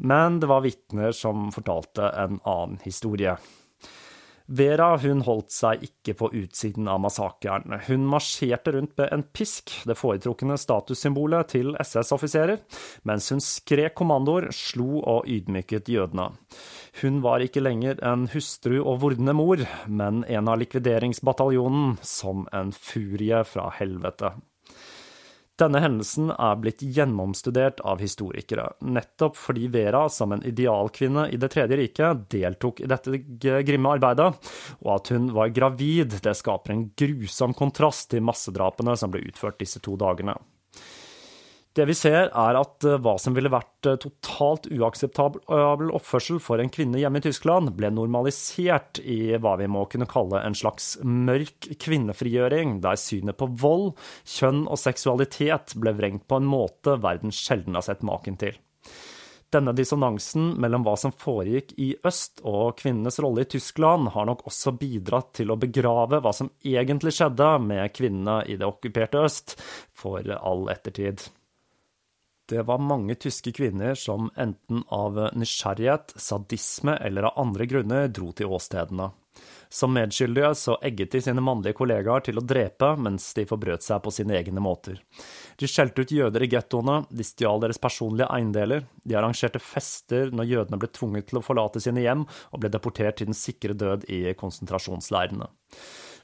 Men 0.00 0.40
det 0.40 0.48
var 0.48 0.64
vitner 0.64 1.12
som 1.12 1.50
fortalte 1.52 2.08
en 2.24 2.40
annen 2.48 2.80
historie. 2.88 3.36
Vera 4.48 4.94
hun 5.02 5.20
holdt 5.26 5.52
seg 5.52 5.82
ikke 5.84 6.14
på 6.16 6.30
utsiden 6.40 6.88
av 6.88 7.02
massakren. 7.04 7.74
Hun 7.84 8.06
marsjerte 8.08 8.72
rundt 8.72 8.94
med 8.96 9.12
en 9.12 9.24
pisk, 9.36 9.74
det 9.84 9.98
foretrukne 10.00 10.56
statussymbolet 10.56 11.52
til 11.52 11.74
SS-offiserer, 11.84 12.62
mens 13.04 13.28
hun 13.34 13.44
skrek 13.44 13.98
kommandoer, 14.00 14.48
slo 14.56 15.02
og 15.02 15.28
ydmyket 15.28 15.92
jødene. 15.92 16.30
Hun 17.02 17.20
var 17.24 17.44
ikke 17.44 17.60
lenger 17.60 18.00
en 18.00 18.24
hustru 18.32 18.78
og 18.80 19.02
vordende 19.04 19.36
mor, 19.36 19.60
men 19.84 20.24
en 20.24 20.48
av 20.48 20.62
likvideringsbataljonen, 20.64 21.98
som 22.00 22.46
en 22.56 22.72
furie 22.72 23.44
fra 23.44 23.68
helvete. 23.76 24.32
Denne 25.58 25.80
hendelsen 25.82 26.28
er 26.30 26.58
blitt 26.62 26.84
gjennomstudert 26.86 27.80
av 27.82 27.98
historikere, 27.98 28.68
nettopp 28.78 29.34
fordi 29.38 29.66
Vera, 29.74 30.04
som 30.12 30.32
en 30.32 30.44
idealkvinne 30.46 31.26
i 31.34 31.40
Det 31.40 31.50
tredje 31.50 31.78
riket, 31.80 32.28
deltok 32.30 32.84
i 32.84 32.90
dette 32.90 33.18
grimme 33.66 33.96
arbeidet, 33.96 34.28
og 34.84 34.92
at 34.94 35.10
hun 35.14 35.32
var 35.34 35.50
gravid, 35.50 36.20
det 36.22 36.36
skaper 36.38 36.74
en 36.74 36.86
grusom 36.94 37.56
kontrast 37.58 38.12
til 38.12 38.22
massedrapene 38.22 38.94
som 38.98 39.10
ble 39.10 39.24
utført 39.26 39.58
disse 39.58 39.82
to 39.82 39.96
dagene. 39.98 40.36
Det 41.78 41.84
vi 41.86 41.94
ser, 41.94 42.32
er 42.34 42.56
at 42.58 42.82
eh, 42.88 42.96
hva 42.98 43.12
som 43.22 43.36
ville 43.36 43.52
vært 43.52 43.86
eh, 43.86 43.98
totalt 44.02 44.64
uakseptabel 44.66 45.92
oppførsel 45.94 46.40
for 46.42 46.58
en 46.58 46.72
kvinne 46.74 46.98
hjemme 46.98 47.20
i 47.20 47.26
Tyskland, 47.28 47.70
ble 47.78 47.92
normalisert 47.94 48.98
i 48.98 49.36
hva 49.38 49.52
vi 49.60 49.68
må 49.70 49.84
kunne 49.92 50.08
kalle 50.10 50.40
en 50.42 50.58
slags 50.58 50.96
mørk 51.06 51.70
kvinnefrigjøring, 51.78 52.80
der 52.82 52.98
synet 52.98 53.38
på 53.38 53.46
vold, 53.62 53.92
kjønn 54.26 54.64
og 54.66 54.82
seksualitet 54.82 55.76
ble 55.78 55.94
vrengt 56.00 56.26
på 56.26 56.42
en 56.42 56.50
måte 56.50 56.98
verden 56.98 57.30
sjelden 57.30 57.78
har 57.78 57.86
sett 57.86 58.02
maken 58.02 58.40
til. 58.42 58.58
Denne 59.54 59.70
dissonansen 59.72 60.56
mellom 60.60 60.82
hva 60.84 60.98
som 60.98 61.14
foregikk 61.14 61.76
i 61.78 61.92
øst 62.10 62.42
og 62.42 62.74
kvinnenes 62.82 63.22
rolle 63.22 63.46
i 63.46 63.52
Tyskland, 63.54 64.10
har 64.18 64.26
nok 64.26 64.48
også 64.50 64.74
bidratt 64.82 65.36
til 65.38 65.54
å 65.54 65.60
begrave 65.62 66.18
hva 66.26 66.34
som 66.34 66.50
egentlig 66.58 67.14
skjedde 67.22 67.54
med 67.70 67.94
kvinnene 67.94 68.42
i 68.50 68.58
det 68.58 68.66
okkuperte 68.66 69.22
øst, 69.30 69.60
for 69.94 70.26
all 70.42 70.66
ettertid. 70.74 71.28
Det 72.48 72.62
var 72.64 72.78
mange 72.80 73.14
tyske 73.14 73.52
kvinner 73.52 73.94
som 73.94 74.30
enten 74.36 74.80
av 74.88 75.18
nysgjerrighet, 75.36 76.14
sadisme 76.16 76.94
eller 76.96 77.28
av 77.28 77.40
andre 77.42 77.66
grunner 77.68 78.08
dro 78.08 78.30
til 78.32 78.48
åstedene. 78.56 79.10
Som 79.68 79.92
medskyldige 79.92 80.54
så 80.56 80.78
egget 80.82 81.12
de 81.12 81.20
sine 81.26 81.44
mannlige 81.44 81.76
kollegaer 81.76 82.24
til 82.24 82.40
å 82.40 82.44
drepe, 82.54 82.94
mens 82.96 83.26
de 83.36 83.44
forbrøt 83.50 83.84
seg 83.84 84.00
på 84.00 84.14
sine 84.16 84.38
egne 84.38 84.64
måter. 84.64 84.96
De 85.60 85.68
skjelte 85.68 86.06
ut 86.06 86.14
jøder 86.16 86.46
i 86.46 86.48
gettoene, 86.48 87.02
de 87.12 87.26
stjal 87.26 87.60
deres 87.60 87.80
personlige 87.82 88.30
eiendeler, 88.32 88.86
de 89.04 89.20
arrangerte 89.20 89.60
fester 89.60 90.32
når 90.32 90.48
jødene 90.54 90.80
ble 90.80 90.88
tvunget 90.88 91.28
til 91.28 91.42
å 91.42 91.44
forlate 91.44 91.84
sine 91.84 92.00
hjem 92.00 92.24
og 92.24 92.62
ble 92.64 92.72
deportert 92.72 93.20
til 93.20 93.28
den 93.28 93.36
sikre 93.36 93.76
død 93.76 94.08
i 94.08 94.24
konsentrasjonsleirene. 94.40 95.52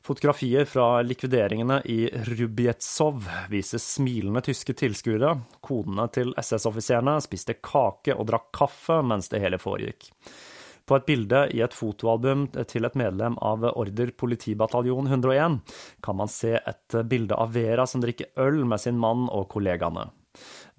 Fotografier 0.04 0.64
fra 0.64 1.02
likvideringene 1.02 1.78
i 1.84 2.10
Rubietsov 2.12 3.24
viser 3.48 3.80
smilende 3.80 4.42
tyske 4.44 4.74
tilskuere. 4.76 5.30
Konene 5.64 6.04
til 6.12 6.34
SS-offiserene 6.36 7.14
spiste 7.24 7.54
kake 7.64 8.12
og 8.12 8.26
drakk 8.28 8.50
kaffe 8.52 8.98
mens 9.00 9.30
det 9.32 9.40
hele 9.40 9.56
foregikk. 9.62 10.10
På 10.84 10.98
et 10.98 11.06
bilde 11.08 11.38
i 11.56 11.62
et 11.64 11.72
fotoalbum 11.72 12.42
til 12.68 12.84
et 12.84 12.98
medlem 13.00 13.38
av 13.40 13.64
Order 13.70 14.12
politibataljon 14.20 15.08
101 15.08 15.56
kan 16.04 16.18
man 16.18 16.28
se 16.28 16.52
et 16.58 16.96
bilde 17.08 17.38
av 17.40 17.54
Vera 17.56 17.86
som 17.88 18.04
drikker 18.04 18.36
øl 18.44 18.60
med 18.68 18.82
sin 18.84 19.00
mann 19.00 19.24
og 19.32 19.48
kollegaene. 19.56 20.10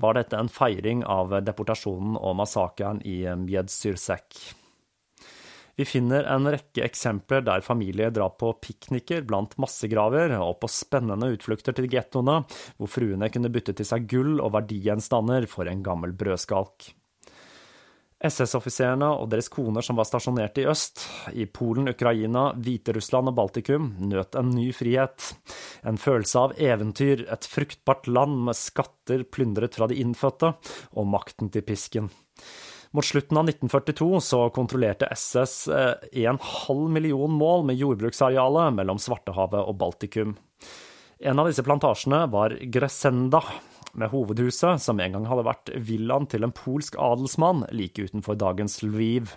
Var 0.05 0.19
dette 0.19 0.37
en 0.37 0.53
feiring 0.53 1.01
av 1.01 1.33
deportasjonen 1.47 2.21
og 2.21 2.37
massakren 2.43 3.01
i 3.01 3.23
Mjedsyrsek? 3.25 4.64
Vi 5.75 5.85
finner 5.87 6.23
en 6.31 6.47
rekke 6.47 6.85
eksempler 6.85 7.43
der 7.43 7.63
familier 7.65 8.11
drar 8.15 8.31
på 8.39 8.53
pikniker 8.63 9.25
blant 9.27 9.57
massegraver 9.59 10.31
og 10.39 10.61
på 10.61 10.71
spennende 10.71 11.33
utflukter 11.35 11.75
til 11.75 11.89
gettoene, 11.91 12.41
hvor 12.79 12.91
fruene 12.91 13.31
kunne 13.31 13.51
bytte 13.51 13.75
til 13.75 13.87
seg 13.87 14.07
gull 14.11 14.37
og 14.39 14.53
verdigjenstander 14.55 15.49
for 15.51 15.67
en 15.67 15.83
gammel 15.83 16.15
brødskalk. 16.15 16.93
SS-offiserene 18.25 19.09
og 19.19 19.27
deres 19.29 19.49
koner 19.51 19.83
som 19.85 19.99
var 19.99 20.07
stasjonert 20.07 20.57
i 20.61 20.65
øst, 20.71 21.03
i 21.35 21.45
Polen, 21.45 21.89
Ukraina, 21.91 22.47
Hviterussland 22.55 23.29
og 23.29 23.35
Baltikum, 23.37 23.89
nøt 23.99 24.37
en 24.39 24.53
ny 24.55 24.69
frihet. 24.73 25.33
En 25.85 25.99
følelse 26.01 26.45
av 26.47 26.55
eventyr, 26.55 27.25
et 27.27 27.49
fruktbart 27.51 28.07
land 28.07 28.39
med 28.47 28.57
skatter 28.57 29.25
plyndret 29.27 29.75
fra 29.77 29.89
de 29.91 29.99
innfødte, 30.01 30.55
og 30.95 31.11
makten 31.11 31.51
til 31.53 31.67
pisken. 31.67 32.09
Mot 32.95 33.05
slutten 33.05 33.37
av 33.37 33.43
1942 33.49 34.21
så 34.23 34.49
kontrollerte 34.55 35.09
SS 35.11 35.67
eh, 35.67 35.93
en 36.29 36.37
halv 36.41 36.89
million 36.89 37.31
mål 37.31 37.65
med 37.67 37.75
jordbruksarealet 37.75 38.77
mellom 38.77 39.01
Svartehavet 39.03 39.67
og 39.67 39.75
Baltikum. 39.81 40.37
En 41.19 41.41
av 41.41 41.49
disse 41.49 41.63
plantasjene 41.65 42.21
var 42.31 42.55
Gresenda, 42.71 43.41
med 43.95 44.11
hovedhuset, 44.11 44.81
som 44.81 44.99
en 44.99 45.11
gang 45.15 45.27
hadde 45.27 45.45
vært 45.47 45.73
villaen 45.87 46.27
til 46.31 46.47
en 46.47 46.53
polsk 46.55 46.95
adelsmann 46.99 47.65
like 47.75 48.07
utenfor 48.07 48.39
dagens 48.39 48.81
Lviv. 48.83 49.35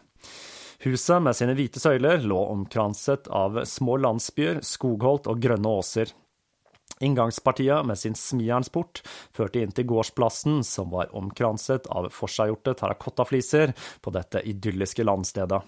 Huset 0.86 1.22
med 1.22 1.34
sine 1.34 1.54
hvite 1.58 1.82
søyler 1.82 2.22
lå 2.22 2.38
omkranset 2.52 3.26
av 3.34 3.64
små 3.66 3.98
landsbyer, 4.02 4.62
skogholt 4.66 5.26
og 5.30 5.42
grønne 5.42 5.78
åser. 5.80 6.14
Inngangspartiet 7.00 7.86
med 7.86 7.98
sin 7.98 8.16
smijernsport 8.18 9.02
førte 9.34 9.62
inn 9.62 9.74
til 9.74 9.86
gårdsplassen, 9.90 10.62
som 10.66 10.90
var 10.94 11.12
omkranset 11.16 11.86
av 11.90 12.10
forseggjorte 12.14 12.74
terrakottafliser 12.80 13.74
på 14.02 14.14
dette 14.14 14.42
idylliske 14.42 15.06
landstedet. 15.06 15.62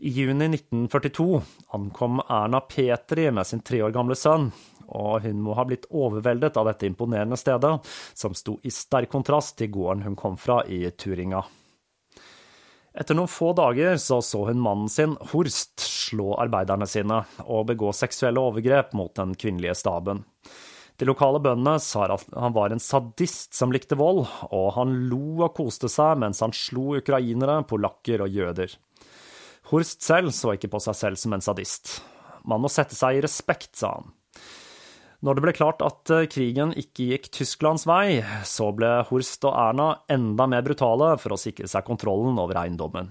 I 0.00 0.08
juni 0.16 0.46
1942 0.48 1.42
ankom 1.76 2.22
Erna 2.24 2.60
Petri 2.60 3.26
med 3.30 3.46
sin 3.46 3.60
tre 3.60 3.82
år 3.84 3.92
gamle 3.92 4.16
sønn, 4.16 4.48
og 4.88 5.26
hun 5.26 5.42
må 5.44 5.54
ha 5.58 5.66
blitt 5.68 5.84
overveldet 5.92 6.56
av 6.56 6.70
dette 6.70 6.88
imponerende 6.88 7.36
stedet, 7.36 7.74
som 8.16 8.34
sto 8.34 8.56
i 8.64 8.72
sterk 8.72 9.12
kontrast 9.12 9.58
til 9.60 9.68
gården 9.74 10.06
hun 10.08 10.16
kom 10.16 10.40
fra 10.40 10.62
i 10.64 10.86
Turinga. 10.90 11.44
Etter 12.90 13.14
noen 13.14 13.30
få 13.30 13.52
dager 13.54 13.94
så, 14.02 14.18
så 14.24 14.42
hun 14.48 14.62
mannen 14.62 14.90
sin, 14.90 15.14
Horst, 15.30 15.78
slå 15.84 16.34
arbeiderne 16.42 16.88
sine 16.90 17.22
og 17.44 17.68
begå 17.68 17.92
seksuelle 17.94 18.42
overgrep 18.42 18.96
mot 18.98 19.14
den 19.14 19.36
kvinnelige 19.38 19.76
staben. 19.78 20.24
De 21.00 21.06
lokale 21.08 21.38
bøndene 21.40 21.78
sa 21.80 22.08
at 22.12 22.26
han 22.34 22.52
var 22.52 22.74
en 22.74 22.82
sadist 22.82 23.54
som 23.56 23.72
likte 23.72 23.96
vold, 23.96 24.26
og 24.50 24.66
han 24.76 24.98
lo 25.08 25.38
og 25.46 25.54
koste 25.56 25.88
seg 25.88 26.18
mens 26.20 26.42
han 26.44 26.52
slo 26.52 26.98
ukrainere, 26.98 27.62
polakker 27.70 28.26
og 28.26 28.34
jøder. 28.34 28.74
Horst 29.70 30.02
selv 30.04 30.34
så 30.36 30.56
ikke 30.56 30.72
på 30.72 30.82
seg 30.82 30.98
selv 30.98 31.20
som 31.20 31.32
en 31.36 31.44
sadist. 31.44 32.00
Man 32.44 32.60
må 32.60 32.68
sette 32.72 32.98
seg 32.98 33.16
i 33.16 33.22
respekt, 33.24 33.72
sa 33.78 33.94
han. 34.00 34.10
Når 35.20 35.36
det 35.36 35.42
ble 35.44 35.52
klart 35.52 35.82
at 35.84 36.10
eh, 36.16 36.26
krigen 36.32 36.70
ikke 36.80 37.10
gikk 37.12 37.26
Tysklands 37.36 37.84
vei, 37.88 38.22
så 38.48 38.70
ble 38.72 39.02
Horst 39.10 39.44
og 39.44 39.52
Erna 39.52 39.90
enda 40.08 40.46
mer 40.48 40.64
brutale 40.64 41.12
for 41.20 41.36
å 41.36 41.40
sikre 41.40 41.68
seg 41.68 41.84
kontrollen 41.84 42.40
over 42.40 42.56
eiendommen. 42.62 43.10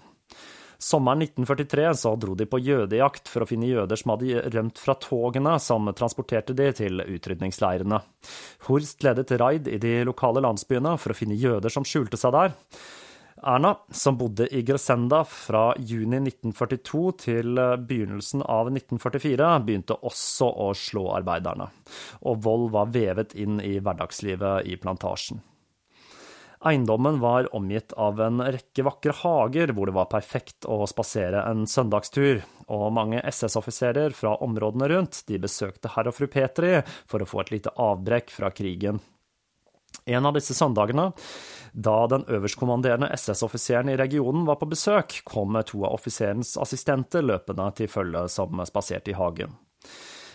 Sommeren 0.82 1.22
1943 1.22 1.90
så 2.00 2.14
dro 2.16 2.34
de 2.40 2.48
på 2.48 2.62
jødejakt 2.64 3.28
for 3.30 3.44
å 3.44 3.48
finne 3.50 3.68
jøder 3.68 4.00
som 4.00 4.14
hadde 4.14 4.46
rømt 4.56 4.80
fra 4.80 4.96
togene 4.96 5.58
som 5.60 5.92
transporterte 5.92 6.56
de 6.56 6.70
til 6.78 7.04
utrydningsleirene. 7.04 8.00
Horst 8.70 9.04
ledet 9.04 9.36
raid 9.42 9.68
i 9.68 9.78
de 9.84 9.98
lokale 10.08 10.42
landsbyene 10.46 10.96
for 10.98 11.12
å 11.12 11.20
finne 11.20 11.38
jøder 11.38 11.74
som 11.74 11.86
skjulte 11.86 12.18
seg 12.18 12.34
der. 12.34 12.56
Erna, 13.44 13.78
som 13.92 14.18
bodde 14.18 14.48
i 14.56 14.62
Gresenda 14.62 15.24
fra 15.24 15.74
juni 15.80 16.18
1942 16.18 17.04
til 17.24 17.60
eh, 17.62 17.76
begynnelsen 17.80 18.44
av 18.44 18.68
1944, 18.72 19.52
begynte 19.64 19.96
også 19.96 20.50
å 20.50 20.72
slå 20.76 21.06
arbeiderne, 21.16 21.70
og 22.28 22.42
vold 22.44 22.68
var 22.76 22.92
vevet 22.92 23.38
inn 23.40 23.62
i 23.64 23.78
hverdagslivet 23.80 24.68
i 24.68 24.76
plantasjen. 24.82 25.40
Eiendommen 26.60 27.22
var 27.24 27.48
omgitt 27.56 27.94
av 27.96 28.20
en 28.20 28.42
rekke 28.44 28.84
vakre 28.84 29.14
hager 29.22 29.72
hvor 29.72 29.88
det 29.88 29.96
var 29.96 30.10
perfekt 30.12 30.68
å 30.68 30.82
spasere 30.92 31.46
en 31.48 31.64
søndagstur, 31.64 32.42
og 32.68 32.90
mange 32.98 33.22
SS-offiserer 33.24 34.12
fra 34.12 34.34
områdene 34.44 34.90
rundt 34.92 35.22
de 35.32 35.40
besøkte 35.40 35.94
herr 35.96 36.12
og 36.12 36.18
fru 36.18 36.28
Petri 36.28 36.74
for 37.08 37.24
å 37.24 37.30
få 37.30 37.46
et 37.46 37.54
lite 37.56 37.72
avbrekk 37.80 38.36
fra 38.36 38.52
krigen. 38.52 39.00
En 40.10 40.26
av 40.26 40.36
disse 40.36 40.56
søndagene 40.58 41.10
da 41.74 41.96
den 42.12 42.26
øverstkommanderende 42.28 43.10
SS-offiseren 43.16 43.92
i 43.94 43.98
regionen 44.00 44.46
var 44.48 44.60
på 44.62 44.70
besøk, 44.70 45.22
kom 45.26 45.58
to 45.66 45.84
av 45.86 45.98
offiserens 46.00 46.56
assistenter 46.62 47.26
løpende 47.26 47.70
til 47.78 47.92
følge 47.92 48.28
som 48.32 48.62
spaserte 48.66 49.14
i 49.14 49.18
hagen. 49.18 49.56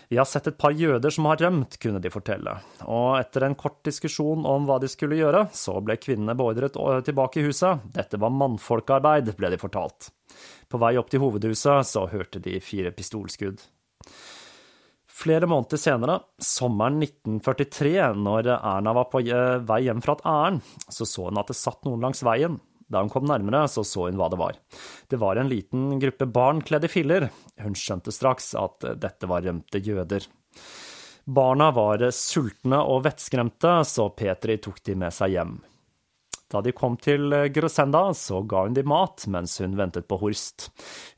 Vi 0.09 0.17
har 0.17 0.27
sett 0.29 0.47
et 0.47 0.57
par 0.61 0.75
jøder 0.77 1.09
som 1.09 1.25
har 1.25 1.39
rømt, 1.41 1.79
kunne 1.81 1.99
de 2.01 2.11
fortelle, 2.13 2.51
og 2.85 3.15
etter 3.17 3.47
en 3.47 3.55
kort 3.57 3.79
diskusjon 3.87 4.45
om 4.45 4.67
hva 4.67 4.77
de 4.81 4.89
skulle 4.91 5.17
gjøre, 5.17 5.47
så 5.53 5.79
ble 5.81 5.97
kvinnene 5.97 6.35
beordret 6.37 6.77
tilbake 7.07 7.41
i 7.41 7.47
huset. 7.47 7.81
Dette 7.95 8.19
var 8.21 8.33
mannfolkarbeid, 8.33 9.33
ble 9.37 9.49
de 9.55 9.61
fortalt. 9.61 10.11
På 10.69 10.81
vei 10.81 10.93
opp 11.01 11.09
til 11.09 11.23
hovedhuset 11.25 11.89
så 11.89 12.05
hørte 12.11 12.41
de 12.43 12.59
fire 12.61 12.93
pistolskudd. 12.93 13.63
Flere 15.15 15.47
måneder 15.47 15.79
senere, 15.79 16.17
sommeren 16.43 16.97
1943, 16.99 17.91
når 18.19 18.49
Erna 18.57 18.91
var 18.97 19.05
på 19.07 19.21
eh, 19.23 19.61
vei 19.63 19.85
hjem 19.85 20.01
fra 20.03 20.17
et 20.17 20.25
ærend, 20.27 20.71
så 20.91 21.07
så 21.07 21.29
hun 21.29 21.39
at 21.39 21.51
det 21.51 21.55
satt 21.55 21.85
noen 21.87 22.03
langs 22.03 22.23
veien. 22.25 22.57
Da 22.91 22.99
hun 23.01 23.09
kom 23.09 23.23
nærmere, 23.25 23.63
så 23.71 23.85
så 23.87 24.09
hun 24.09 24.19
hva 24.19 24.27
det 24.29 24.39
var. 24.41 24.57
Det 25.09 25.17
var 25.21 25.39
en 25.39 25.49
liten 25.49 25.95
gruppe 26.01 26.27
barn 26.27 26.59
kledd 26.67 26.85
i 26.85 26.91
filler. 26.91 27.29
Hun 27.63 27.77
skjønte 27.79 28.11
straks 28.13 28.51
at 28.59 28.83
dette 29.01 29.29
var 29.31 29.45
rømte 29.47 29.79
jøder. 29.81 30.27
Barna 31.25 31.71
var 31.73 32.03
sultne 32.13 32.83
og 32.83 33.05
vettskremte, 33.07 33.79
så 33.87 34.11
Petri 34.13 34.59
tok 34.61 34.83
de 34.85 34.97
med 34.99 35.15
seg 35.15 35.37
hjem. 35.37 35.55
Da 36.51 36.61
de 36.61 36.75
kom 36.75 36.99
til 37.01 37.33
Grosenda, 37.55 38.11
så 38.13 38.43
ga 38.45 38.67
hun 38.67 38.75
de 38.77 38.83
mat 38.85 39.25
mens 39.31 39.57
hun 39.63 39.79
ventet 39.79 40.05
på 40.11 40.19
Horst. 40.21 40.69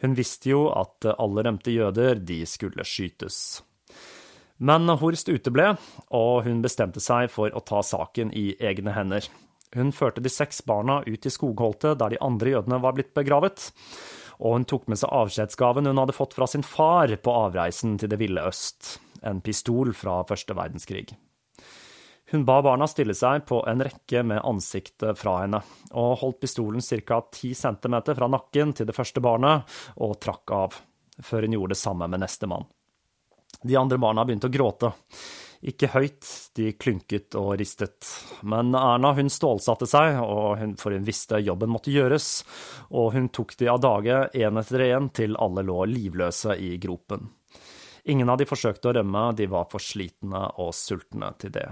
Hun 0.05 0.15
visste 0.15 0.53
jo 0.53 0.67
at 0.71 1.09
alle 1.17 1.43
rømte 1.49 1.73
jøder, 1.73 2.21
de 2.21 2.45
skulle 2.47 2.85
skytes. 2.87 3.65
Men 4.57 4.89
Horst 4.89 5.29
uteble, 5.29 5.75
og 6.09 6.47
hun 6.47 6.63
bestemte 6.63 7.01
seg 7.03 7.29
for 7.29 7.53
å 7.53 7.61
ta 7.61 7.83
saken 7.85 8.31
i 8.33 8.55
egne 8.57 8.95
hender. 8.95 9.27
Hun 9.75 9.91
førte 9.93 10.23
de 10.23 10.31
seks 10.31 10.63
barna 10.65 11.01
ut 11.05 11.25
i 11.27 11.33
skogholtet 11.33 11.99
der 11.99 12.15
de 12.15 12.21
andre 12.23 12.55
jødene 12.55 12.79
var 12.81 12.95
blitt 12.97 13.13
begravet, 13.17 13.69
og 14.39 14.55
hun 14.55 14.65
tok 14.69 14.87
med 14.89 15.01
seg 15.01 15.13
avskjedsgaven 15.13 15.89
hun 15.89 16.01
hadde 16.01 16.15
fått 16.15 16.33
fra 16.37 16.47
sin 16.49 16.65
far 16.65 17.13
på 17.21 17.37
avreisen 17.45 17.97
til 18.01 18.09
Det 18.09 18.19
ville 18.21 18.45
øst, 18.49 18.97
en 19.21 19.41
pistol 19.41 19.93
fra 19.93 20.23
første 20.29 20.55
verdenskrig. 20.57 21.09
Hun 22.31 22.43
ba 22.43 22.57
barna 22.61 22.87
stille 22.91 23.15
seg 23.15 23.45
på 23.47 23.61
en 23.71 23.81
rekke 23.85 24.23
med 24.27 24.43
ansiktet 24.43 25.19
fra 25.19 25.37
henne, 25.45 25.61
og 25.95 26.17
holdt 26.23 26.41
pistolen 26.43 26.81
ca. 26.81 27.21
ti 27.31 27.53
centimeter 27.55 28.17
fra 28.17 28.27
nakken 28.27 28.73
til 28.73 28.89
det 28.89 28.95
første 28.95 29.23
barnet, 29.23 29.63
og 29.95 30.19
trakk 30.19 30.51
av, 30.51 30.81
før 31.23 31.47
hun 31.47 31.55
gjorde 31.55 31.75
det 31.75 31.83
samme 31.85 32.07
med 32.07 32.25
nestemann. 32.25 32.67
De 33.63 33.75
andre 33.75 33.97
barna 33.97 34.25
begynte 34.25 34.49
å 34.49 34.53
gråte. 34.53 34.91
Ikke 35.67 35.89
høyt, 35.89 36.27
de 36.55 36.69
klynket 36.77 37.35
og 37.39 37.55
ristet. 37.57 38.05
Men 38.45 38.75
Erna 38.77 39.13
hun 39.17 39.31
stålsatte 39.33 39.87
seg, 39.89 40.19
og 40.21 40.59
hun, 40.61 40.75
for 40.77 40.93
hun 40.93 41.07
visste 41.07 41.41
jobben 41.41 41.71
måtte 41.73 41.93
gjøres, 41.93 42.43
og 42.93 43.15
hun 43.15 43.31
tok 43.33 43.55
de 43.57 43.71
av 43.73 43.81
dage 43.81 44.21
én 44.37 44.61
etter 44.61 44.85
én 44.91 45.09
til 45.09 45.33
alle 45.41 45.65
lå 45.65 45.81
livløse 45.89 46.59
i 46.61 46.75
gropen. 46.81 47.31
Ingen 48.07 48.29
av 48.29 48.37
de 48.39 48.47
forsøkte 48.47 48.91
å 48.91 48.95
rømme, 48.99 49.25
de 49.35 49.49
var 49.51 49.65
for 49.71 49.83
slitne 49.83 50.45
og 50.61 50.71
sultne 50.77 51.33
til 51.41 51.51
det. 51.57 51.67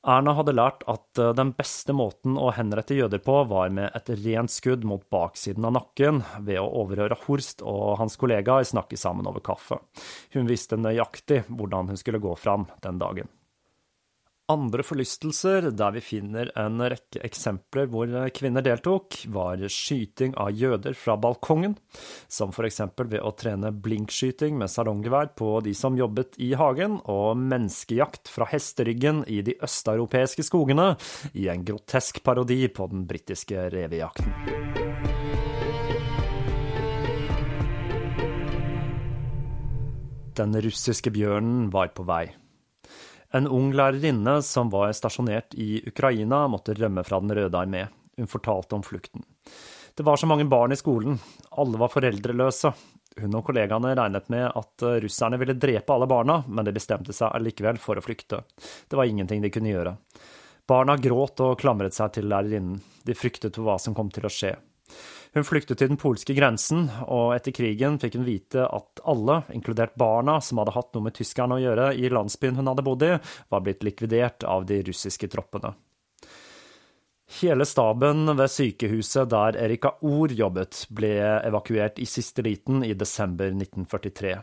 Erna 0.00 0.32
hadde 0.32 0.54
lært 0.56 0.84
at 0.88 1.20
eh, 1.20 1.32
den 1.36 1.50
beste 1.56 1.92
måten 1.96 2.38
å 2.40 2.48
henrette 2.56 2.96
jøder 2.96 3.20
på, 3.20 3.34
var 3.50 3.72
med 3.76 3.92
et 3.96 4.08
rent 4.22 4.52
skudd 4.52 4.86
mot 4.88 5.02
baksiden 5.12 5.66
av 5.68 5.74
nakken, 5.76 6.22
ved 6.40 6.62
å 6.62 6.70
overhøre 6.84 7.18
Horst 7.26 7.60
og 7.60 7.98
hans 8.00 8.16
kollegaer 8.20 8.64
snakke 8.64 8.96
sammen 9.00 9.28
over 9.28 9.44
kaffe. 9.44 9.80
Hun 10.32 10.48
visste 10.48 10.80
nøyaktig 10.80 11.42
hvordan 11.50 11.92
hun 11.92 12.00
skulle 12.00 12.22
gå 12.22 12.32
fram 12.40 12.64
den 12.80 13.02
dagen. 13.02 13.28
Andre 14.50 14.82
forlystelser 14.82 15.68
der 15.78 15.92
vi 15.94 16.00
finner 16.02 16.48
en 16.58 16.82
rekke 16.82 17.20
eksempler 17.22 17.86
hvor 17.92 18.10
kvinner 18.34 18.64
deltok, 18.66 19.20
var 19.30 19.62
skyting 19.70 20.32
av 20.40 20.50
jøder 20.58 20.96
fra 20.98 21.14
balkongen, 21.20 21.76
som 22.26 22.50
for 22.50 22.66
eksempel 22.66 23.12
ved 23.12 23.22
å 23.22 23.30
trene 23.38 23.70
blinkskyting 23.70 24.58
med 24.58 24.72
salonggevær 24.72 25.30
på 25.38 25.52
de 25.62 25.76
som 25.76 25.94
jobbet 25.98 26.34
i 26.42 26.50
hagen, 26.58 26.98
og 27.06 27.38
menneskejakt 27.38 28.32
fra 28.32 28.48
hesteryggen 28.50 29.22
i 29.30 29.38
de 29.46 29.54
østeuropeiske 29.62 30.42
skogene, 30.48 30.96
i 31.30 31.46
en 31.52 31.62
grotesk 31.62 32.18
parodi 32.26 32.64
på 32.74 32.90
den 32.90 33.06
britiske 33.06 33.70
revejakten. 33.70 34.34
Den 40.34 40.62
russiske 40.64 41.14
bjørnen 41.14 41.68
var 41.70 41.94
på 41.94 42.02
vei. 42.08 42.24
En 43.32 43.46
ung 43.46 43.70
lærerinne 43.76 44.40
som 44.42 44.70
var 44.72 44.90
stasjonert 44.96 45.54
i 45.54 45.78
Ukraina, 45.86 46.46
måtte 46.50 46.74
rømme 46.74 47.04
fra 47.06 47.20
Den 47.22 47.34
røde 47.36 47.58
armé. 47.58 47.86
Hun 48.18 48.26
fortalte 48.26 48.74
om 48.74 48.82
flukten. 48.82 49.22
Det 49.94 50.06
var 50.06 50.16
så 50.16 50.26
mange 50.26 50.44
barn 50.50 50.72
i 50.72 50.78
skolen, 50.78 51.18
alle 51.50 51.78
var 51.78 51.92
foreldreløse. 51.92 52.72
Hun 53.20 53.34
og 53.34 53.44
kollegaene 53.46 53.94
regnet 53.98 54.28
med 54.30 54.46
at 54.48 54.84
eh, 54.86 54.98
russerne 55.02 55.38
ville 55.40 55.56
drepe 55.58 55.92
alle 55.92 56.06
barna, 56.10 56.40
men 56.46 56.66
de 56.66 56.74
bestemte 56.74 57.14
seg 57.14 57.32
allikevel 57.34 57.78
for 57.82 57.98
å 57.98 58.04
flykte. 58.04 58.42
Det 58.88 58.98
var 58.98 59.10
ingenting 59.10 59.42
de 59.42 59.50
kunne 59.52 59.72
gjøre. 59.72 59.96
Barna 60.70 60.94
gråt 60.96 61.42
og 61.42 61.58
klamret 61.58 61.96
seg 61.96 62.14
til 62.14 62.30
lærerinnen. 62.30 62.78
De 63.06 63.16
fryktet 63.18 63.58
for 63.58 63.66
hva 63.66 63.78
som 63.82 63.96
kom 63.96 64.12
til 64.14 64.28
å 64.28 64.32
skje. 64.32 64.54
Hun 65.30 65.46
flyktet 65.46 65.78
til 65.78 65.92
den 65.92 65.98
polske 66.00 66.34
grensen, 66.34 66.88
og 67.06 67.36
etter 67.36 67.54
krigen 67.54 68.00
fikk 68.02 68.16
hun 68.18 68.26
vite 68.26 68.64
at 68.66 69.02
alle, 69.06 69.44
inkludert 69.54 69.94
barna 70.00 70.40
som 70.42 70.58
hadde 70.58 70.74
hatt 70.74 70.90
noe 70.96 71.06
med 71.06 71.14
tyskerne 71.14 71.54
å 71.54 71.62
gjøre 71.62 71.92
i 71.94 72.10
landsbyen 72.10 72.58
hun 72.58 72.72
hadde 72.72 72.86
bodd 72.86 73.04
i, 73.06 73.12
var 73.52 73.62
blitt 73.62 73.86
likvidert 73.86 74.42
av 74.42 74.66
de 74.66 74.80
russiske 74.88 75.30
troppene. 75.30 75.76
Hele 77.38 77.62
staben 77.68 78.26
ved 78.26 78.50
sykehuset 78.50 79.30
der 79.30 79.54
Erika 79.62 79.92
Or 80.02 80.32
jobbet, 80.34 80.82
ble 80.90 81.12
evakuert 81.46 82.02
i 82.02 82.08
siste 82.10 82.42
liten 82.42 82.82
i 82.82 82.90
desember 82.98 83.52
1943. 83.54 84.34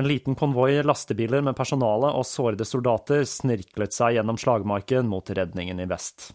En 0.00 0.08
liten 0.08 0.34
konvoi 0.34 0.80
lastebiler 0.80 1.44
med 1.44 1.56
personale 1.58 2.08
og 2.16 2.24
sårede 2.26 2.64
soldater 2.64 3.28
snirklet 3.28 3.92
seg 3.92 4.16
gjennom 4.16 4.40
slagmarken 4.40 5.12
mot 5.12 5.28
redningen 5.28 5.84
i 5.84 5.88
vest. 5.92 6.30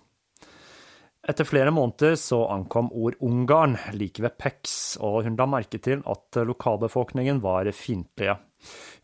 Etter 1.21 1.45
flere 1.45 1.71
måneder 1.71 2.15
så 2.17 2.47
ankom 2.49 2.87
ord 2.97 3.15
Ungarn 3.21 3.75
like 3.93 4.23
ved 4.23 4.39
Pex, 4.41 4.97
og 4.97 5.21
hun 5.27 5.35
la 5.37 5.45
merke 5.45 5.77
til 5.77 6.01
at 6.09 6.39
lokalbefolkningen 6.49 7.43
var 7.43 7.69
fiendtlige. 7.77 8.39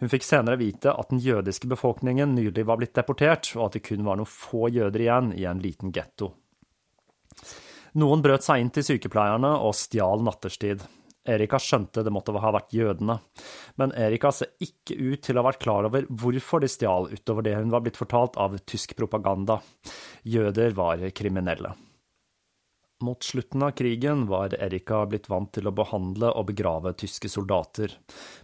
Hun 0.01 0.09
fikk 0.09 0.25
senere 0.25 0.57
vite 0.57 0.93
at 0.93 1.13
den 1.13 1.21
jødiske 1.21 1.69
befolkningen 1.69 2.33
nylig 2.33 2.65
var 2.65 2.81
blitt 2.81 2.97
deportert, 2.97 3.51
og 3.55 3.67
at 3.67 3.77
det 3.77 3.85
kun 3.85 4.05
var 4.05 4.17
noen 4.17 4.29
få 4.29 4.69
jøder 4.73 5.05
igjen 5.05 5.31
i 5.37 5.45
en 5.49 5.61
liten 5.61 5.93
getto. 5.93 6.31
Noen 7.97 8.21
brøt 8.25 8.45
seg 8.45 8.61
inn 8.61 8.73
til 8.73 8.85
sykepleierne 8.85 9.53
og 9.61 9.77
stjal 9.77 10.25
natterstid. 10.25 10.81
Erika 11.27 11.59
skjønte 11.61 12.01
det 12.05 12.13
måtte 12.13 12.33
ha 12.39 12.51
vært 12.55 12.73
jødene, 12.73 13.17
men 13.77 13.93
Erika 13.93 14.31
ser 14.31 14.53
ikke 14.63 14.95
ut 14.95 15.25
til 15.25 15.37
å 15.37 15.43
ha 15.43 15.49
vært 15.49 15.61
klar 15.61 15.89
over 15.89 16.07
hvorfor 16.07 16.63
de 16.63 16.69
stjal, 16.71 17.09
utover 17.11 17.45
det 17.45 17.57
hun 17.57 17.73
var 17.73 17.83
blitt 17.85 17.99
fortalt 17.99 18.39
av 18.41 18.55
tysk 18.65 18.95
propaganda. 18.97 19.59
Jøder 20.23 20.73
var 20.77 21.03
kriminelle. 21.13 21.75
Mot 22.99 23.23
slutten 23.23 23.63
av 23.63 23.71
krigen 23.71 24.25
var 24.25 24.55
Erika 24.57 25.03
blitt 25.05 25.27
vant 25.29 25.51
til 25.53 25.67
å 25.69 25.73
behandle 25.75 26.31
og 26.33 26.47
begrave 26.49 26.95
tyske 26.97 27.29
soldater, 27.29 27.91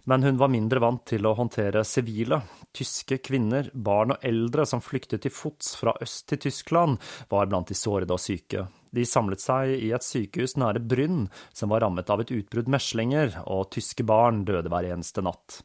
men 0.06 0.22
hun 0.22 0.36
var 0.38 0.52
mindre 0.52 0.78
vant 0.78 1.00
til 1.10 1.26
å 1.26 1.32
håndtere 1.34 1.80
sivile. 1.82 2.38
Tyske 2.70 3.18
kvinner, 3.18 3.72
barn 3.74 4.14
og 4.14 4.22
eldre 4.22 4.62
som 4.70 4.78
flyktet 4.78 5.24
til 5.24 5.34
fots 5.34 5.72
fra 5.80 5.96
øst 6.04 6.28
til 6.30 6.38
Tyskland, 6.44 7.00
var 7.34 7.50
blant 7.50 7.72
de 7.72 7.74
sårede 7.74 8.14
og 8.14 8.22
syke. 8.22 8.68
De 8.94 9.02
samlet 9.02 9.42
seg 9.42 9.72
i 9.74 9.88
et 9.90 10.06
sykehus 10.06 10.54
nære 10.62 10.84
Brynn, 10.86 11.24
som 11.50 11.74
var 11.74 11.82
rammet 11.82 12.12
av 12.14 12.22
et 12.22 12.30
utbrudd 12.36 12.70
meslinger, 12.70 13.34
og 13.50 13.72
tyske 13.74 14.06
barn 14.06 14.44
døde 14.46 14.70
hver 14.70 14.86
eneste 14.92 15.24
natt. 15.26 15.64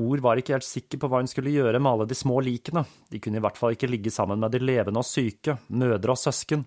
Ord 0.00 0.24
var 0.24 0.40
ikke 0.40 0.54
helt 0.56 0.64
sikker 0.64 1.02
på 1.02 1.12
hva 1.12 1.20
hun 1.20 1.28
skulle 1.28 1.52
gjøre 1.52 1.76
med 1.76 1.92
alle 1.92 2.08
de 2.08 2.16
små 2.16 2.40
likene, 2.40 2.86
de 3.12 3.20
kunne 3.20 3.36
i 3.36 3.44
hvert 3.44 3.60
fall 3.60 3.76
ikke 3.76 3.92
ligge 3.92 4.14
sammen 4.14 4.40
med 4.40 4.56
de 4.56 4.64
levende 4.64 5.04
og 5.04 5.10
syke, 5.10 5.58
mødre 5.68 6.16
og 6.16 6.22
søsken. 6.24 6.64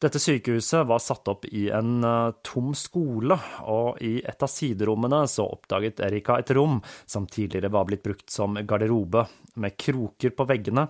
Dette 0.00 0.16
sykehuset 0.18 0.86
var 0.88 0.98
satt 0.98 1.28
opp 1.28 1.44
i 1.44 1.66
en 1.76 2.04
uh, 2.04 2.32
tom 2.40 2.70
skole, 2.74 3.36
og 3.68 3.98
i 4.00 4.14
et 4.24 4.42
av 4.42 4.48
siderommene 4.48 5.26
så 5.28 5.44
oppdaget 5.44 6.00
Erika 6.06 6.38
et 6.40 6.52
rom 6.56 6.78
som 7.04 7.26
tidligere 7.28 7.68
var 7.68 7.84
blitt 7.84 8.06
brukt 8.06 8.32
som 8.32 8.56
garderobe, 8.64 9.26
med 9.60 9.76
kroker 9.76 10.32
på 10.32 10.46
veggene 10.48 10.86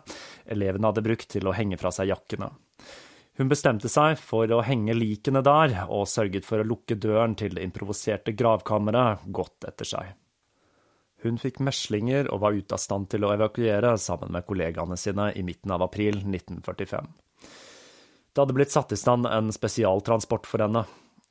elevene 0.47 0.93
hadde 0.93 1.03
brukt 1.03 1.27
til 1.33 1.49
å 1.51 1.55
henge 1.57 1.79
fra 1.81 1.91
seg 1.91 2.13
jakkene. 2.13 2.53
Hun 3.41 3.51
bestemte 3.51 3.91
seg 3.91 4.15
for 4.21 4.53
å 4.55 4.61
henge 4.63 4.95
likene 4.95 5.43
der, 5.43 5.75
og 5.89 6.07
sørget 6.13 6.47
for 6.47 6.63
å 6.63 6.67
lukke 6.69 6.95
døren 6.95 7.35
til 7.41 7.57
det 7.57 7.65
improviserte 7.67 8.37
gravkammeret 8.39 9.25
godt 9.27 9.67
etter 9.67 9.91
seg. 9.91 10.13
Hun 11.25 11.41
fikk 11.41 11.59
meslinger 11.67 12.31
og 12.31 12.45
var 12.45 12.55
ute 12.55 12.79
av 12.79 12.85
stand 12.85 13.11
til 13.11 13.27
å 13.27 13.33
evakuere 13.35 13.97
sammen 13.99 14.31
med 14.37 14.47
kollegaene 14.47 15.01
sine 15.01 15.33
i 15.35 15.43
midten 15.43 15.75
av 15.75 15.83
april 15.89 16.23
1945. 16.23 17.11
Det 18.33 18.41
hadde 18.41 18.55
blitt 18.55 18.70
satt 18.70 18.93
i 18.93 18.97
stand 18.97 19.26
en 19.26 19.51
spesialtransport 19.53 20.47
for 20.47 20.62
henne. 20.62 20.85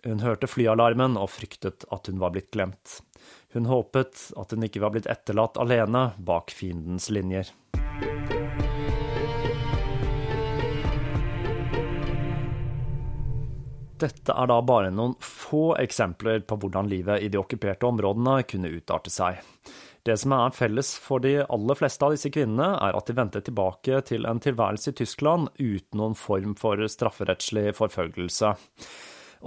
Hun 0.03 0.19
hørte 0.19 0.47
flyalarmen 0.51 1.15
og 1.19 1.29
fryktet 1.31 1.85
at 1.95 2.07
hun 2.11 2.19
var 2.19 2.33
blitt 2.35 2.51
glemt. 2.51 2.99
Hun 3.55 3.69
håpet 3.71 4.25
at 4.39 4.51
hun 4.51 4.65
ikke 4.67 4.81
var 4.83 4.91
blitt 4.91 5.07
etterlatt 5.07 5.55
alene 5.59 6.09
bak 6.19 6.51
fiendens 6.51 7.07
linjer. 7.11 7.53
Dette 13.99 14.35
er 14.35 14.47
da 14.51 14.59
bare 14.63 14.91
noen 14.95 15.15
få 15.23 15.73
eksempler 15.79 16.43
på 16.47 16.59
hvordan 16.59 16.87
livet 16.91 17.23
i 17.23 17.31
de 17.31 17.39
okkuperte 17.39 17.87
områdene 17.87 18.41
kunne 18.47 18.71
utarte 18.75 19.11
seg. 19.11 19.39
Det 20.07 20.15
som 20.21 20.33
er 20.35 20.55
felles 20.55 20.93
for 21.01 21.23
de 21.23 21.39
aller 21.43 21.79
fleste 21.79 22.05
av 22.05 22.15
disse 22.15 22.31
kvinnene, 22.31 22.71
er 22.79 22.95
at 22.95 23.09
de 23.09 23.15
vendte 23.17 23.43
tilbake 23.43 24.01
til 24.07 24.27
en 24.29 24.39
tilværelse 24.43 24.93
i 24.93 24.99
Tyskland 25.01 25.51
uten 25.59 25.99
noen 25.99 26.15
form 26.17 26.55
for 26.59 26.79
strafferettslig 26.87 27.73
forfølgelse. 27.77 28.55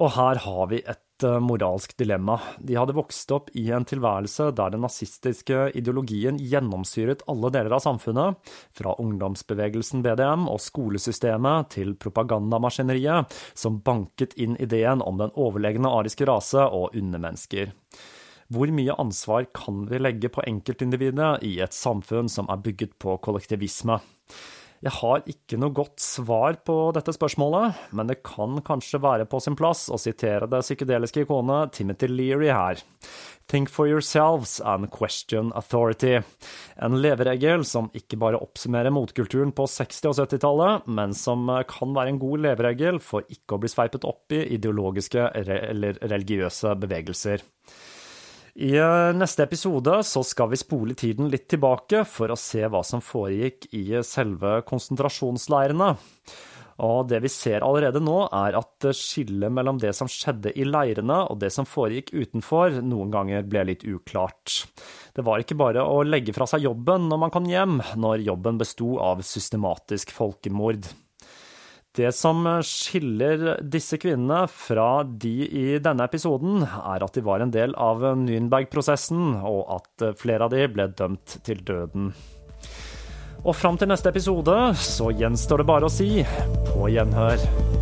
Og 0.00 0.14
her 0.14 0.40
har 0.40 0.68
vi 0.70 0.78
et 0.88 1.24
eh, 1.26 1.40
moralsk 1.44 1.92
dilemma. 2.00 2.38
De 2.64 2.76
hadde 2.78 2.94
vokst 2.96 3.32
opp 3.34 3.50
i 3.59 3.66
en 3.76 3.84
tilværelse 3.88 4.48
der 4.57 4.72
den 4.72 4.84
nazistiske 4.86 5.66
ideologien 5.76 6.38
gjennomsyret 6.40 7.24
alle 7.28 7.50
deler 7.53 7.76
av 7.76 7.84
samfunnet, 7.84 8.55
fra 8.72 8.96
ungdomsbevegelsen 9.03 10.05
BDM 10.05 10.48
og 10.48 10.62
skolesystemet 10.64 11.74
til 11.76 11.92
propagandamaskineriet, 12.00 13.36
som 13.53 13.82
banket 13.84 14.36
inn 14.40 14.57
ideen 14.61 15.05
om 15.05 15.20
den 15.20 15.36
overlegne 15.36 15.92
ariske 15.92 16.28
rase 16.28 16.64
og 16.64 16.96
undermennesker. 16.96 17.76
Hvor 18.53 18.68
mye 18.74 18.96
ansvar 19.00 19.46
kan 19.55 19.86
vi 19.88 20.00
legge 20.00 20.28
på 20.32 20.42
enkeltindividet 20.44 21.44
i 21.46 21.55
et 21.64 21.72
samfunn 21.72 22.28
som 22.28 22.50
er 22.53 22.61
bygget 22.61 22.98
på 23.00 23.14
kollektivisme? 23.24 23.96
Jeg 24.82 24.96
har 24.96 25.22
ikke 25.30 25.61
noe 25.62 25.70
godt 25.70 26.03
svar 26.03 26.57
på 26.66 26.74
dette 26.92 27.14
spørsmålet, 27.14 27.78
men 27.94 28.09
det 28.11 28.18
kan 28.26 28.59
kanskje 28.66 28.98
være 29.00 29.28
på 29.30 29.38
sin 29.40 29.55
plass 29.57 29.84
å 29.94 29.98
sitere 30.00 30.48
det 30.50 30.64
psykedeliske 30.66 31.22
ikonet 31.22 31.70
Timothy 31.78 32.09
Leary 32.11 32.50
her. 32.50 32.82
Think 33.46 33.70
for 33.70 33.86
yourselves 33.86 34.57
and 34.59 34.90
question 34.90 35.53
authority. 35.55 36.18
En 36.82 36.98
leveregel 36.98 37.62
som 37.68 37.92
ikke 37.94 38.18
bare 38.18 38.42
oppsummerer 38.42 38.92
motkulturen 38.92 39.55
på 39.55 39.68
60- 39.70 40.11
og 40.11 40.18
70-tallet, 40.18 40.90
men 40.90 41.14
som 41.14 41.46
kan 41.70 41.94
være 41.94 42.16
en 42.16 42.20
god 42.26 42.44
leveregel 42.50 42.98
for 43.00 43.24
ikke 43.30 43.55
å 43.55 43.62
bli 43.62 43.70
sveipet 43.70 44.05
opp 44.09 44.34
i 44.34 44.44
ideologiske 44.59 45.30
eller 45.30 46.03
religiøse 46.03 46.74
bevegelser. 46.82 47.46
I 48.53 48.74
eh, 48.76 49.11
neste 49.16 49.46
episode 49.46 49.94
så 50.05 50.20
skal 50.28 50.50
vi 50.53 50.61
spole 50.61 50.96
tiden 50.98 51.30
litt 51.32 51.46
tilbake 51.48 52.03
for 52.05 52.32
å 52.32 52.36
se 52.36 52.66
hva 52.68 52.82
som 52.84 53.00
foregikk 53.00 53.70
i 53.72 53.86
selve 54.05 54.59
konsentrasjonsleirene. 54.68 55.94
Og 56.82 57.07
det 57.09 57.20
vi 57.24 57.30
ser 57.32 57.64
allerede 57.64 58.00
nå, 58.03 58.16
er 58.32 58.57
at 58.59 58.88
skillet 58.96 59.53
mellom 59.53 59.78
det 59.80 59.92
som 59.96 60.09
skjedde 60.11 60.53
i 60.59 60.66
leirene 60.66 61.22
og 61.30 61.38
det 61.40 61.53
som 61.55 61.68
foregikk 61.68 62.12
utenfor, 62.12 62.80
noen 62.84 63.12
ganger 63.12 63.46
ble 63.48 63.66
litt 63.70 63.86
uklart. 63.88 64.64
Det 65.16 65.24
var 65.24 65.40
ikke 65.40 65.57
bare 65.61 65.84
å 65.84 66.03
legge 66.05 66.34
fra 66.36 66.48
seg 66.48 66.66
jobben 66.66 67.09
når 67.09 67.22
man 67.24 67.32
kom 67.32 67.48
hjem, 67.48 67.78
når 68.00 68.26
jobben 68.26 68.61
besto 68.61 68.96
av 69.00 69.24
systematisk 69.24 70.12
folkemord. 70.16 70.88
Det 71.93 72.09
som 72.16 72.47
skiller 72.64 73.59
disse 73.68 73.99
kvinnene 74.01 74.47
fra 74.49 75.03
de 75.05 75.32
i 75.45 75.64
denne 75.76 76.07
episoden, 76.09 76.62
er 76.64 77.05
at 77.05 77.12
de 77.12 77.24
var 77.26 77.45
en 77.45 77.53
del 77.53 77.76
av 77.76 78.01
Nürnberg-prosessen, 78.16 79.34
og 79.45 79.61
at 79.76 80.07
flere 80.16 80.49
av 80.49 80.55
de 80.57 80.64
ble 80.72 80.88
dømt 80.97 81.36
til 81.45 81.61
døden. 81.61 82.14
Og 83.43 83.53
fram 83.59 83.76
til 83.76 83.93
neste 83.93 84.09
episode 84.09 84.57
så 84.80 85.12
gjenstår 85.12 85.61
det 85.61 85.68
bare 85.68 85.90
å 85.90 85.93
si 85.93 86.22
på 86.72 86.88
gjenhør. 86.95 87.82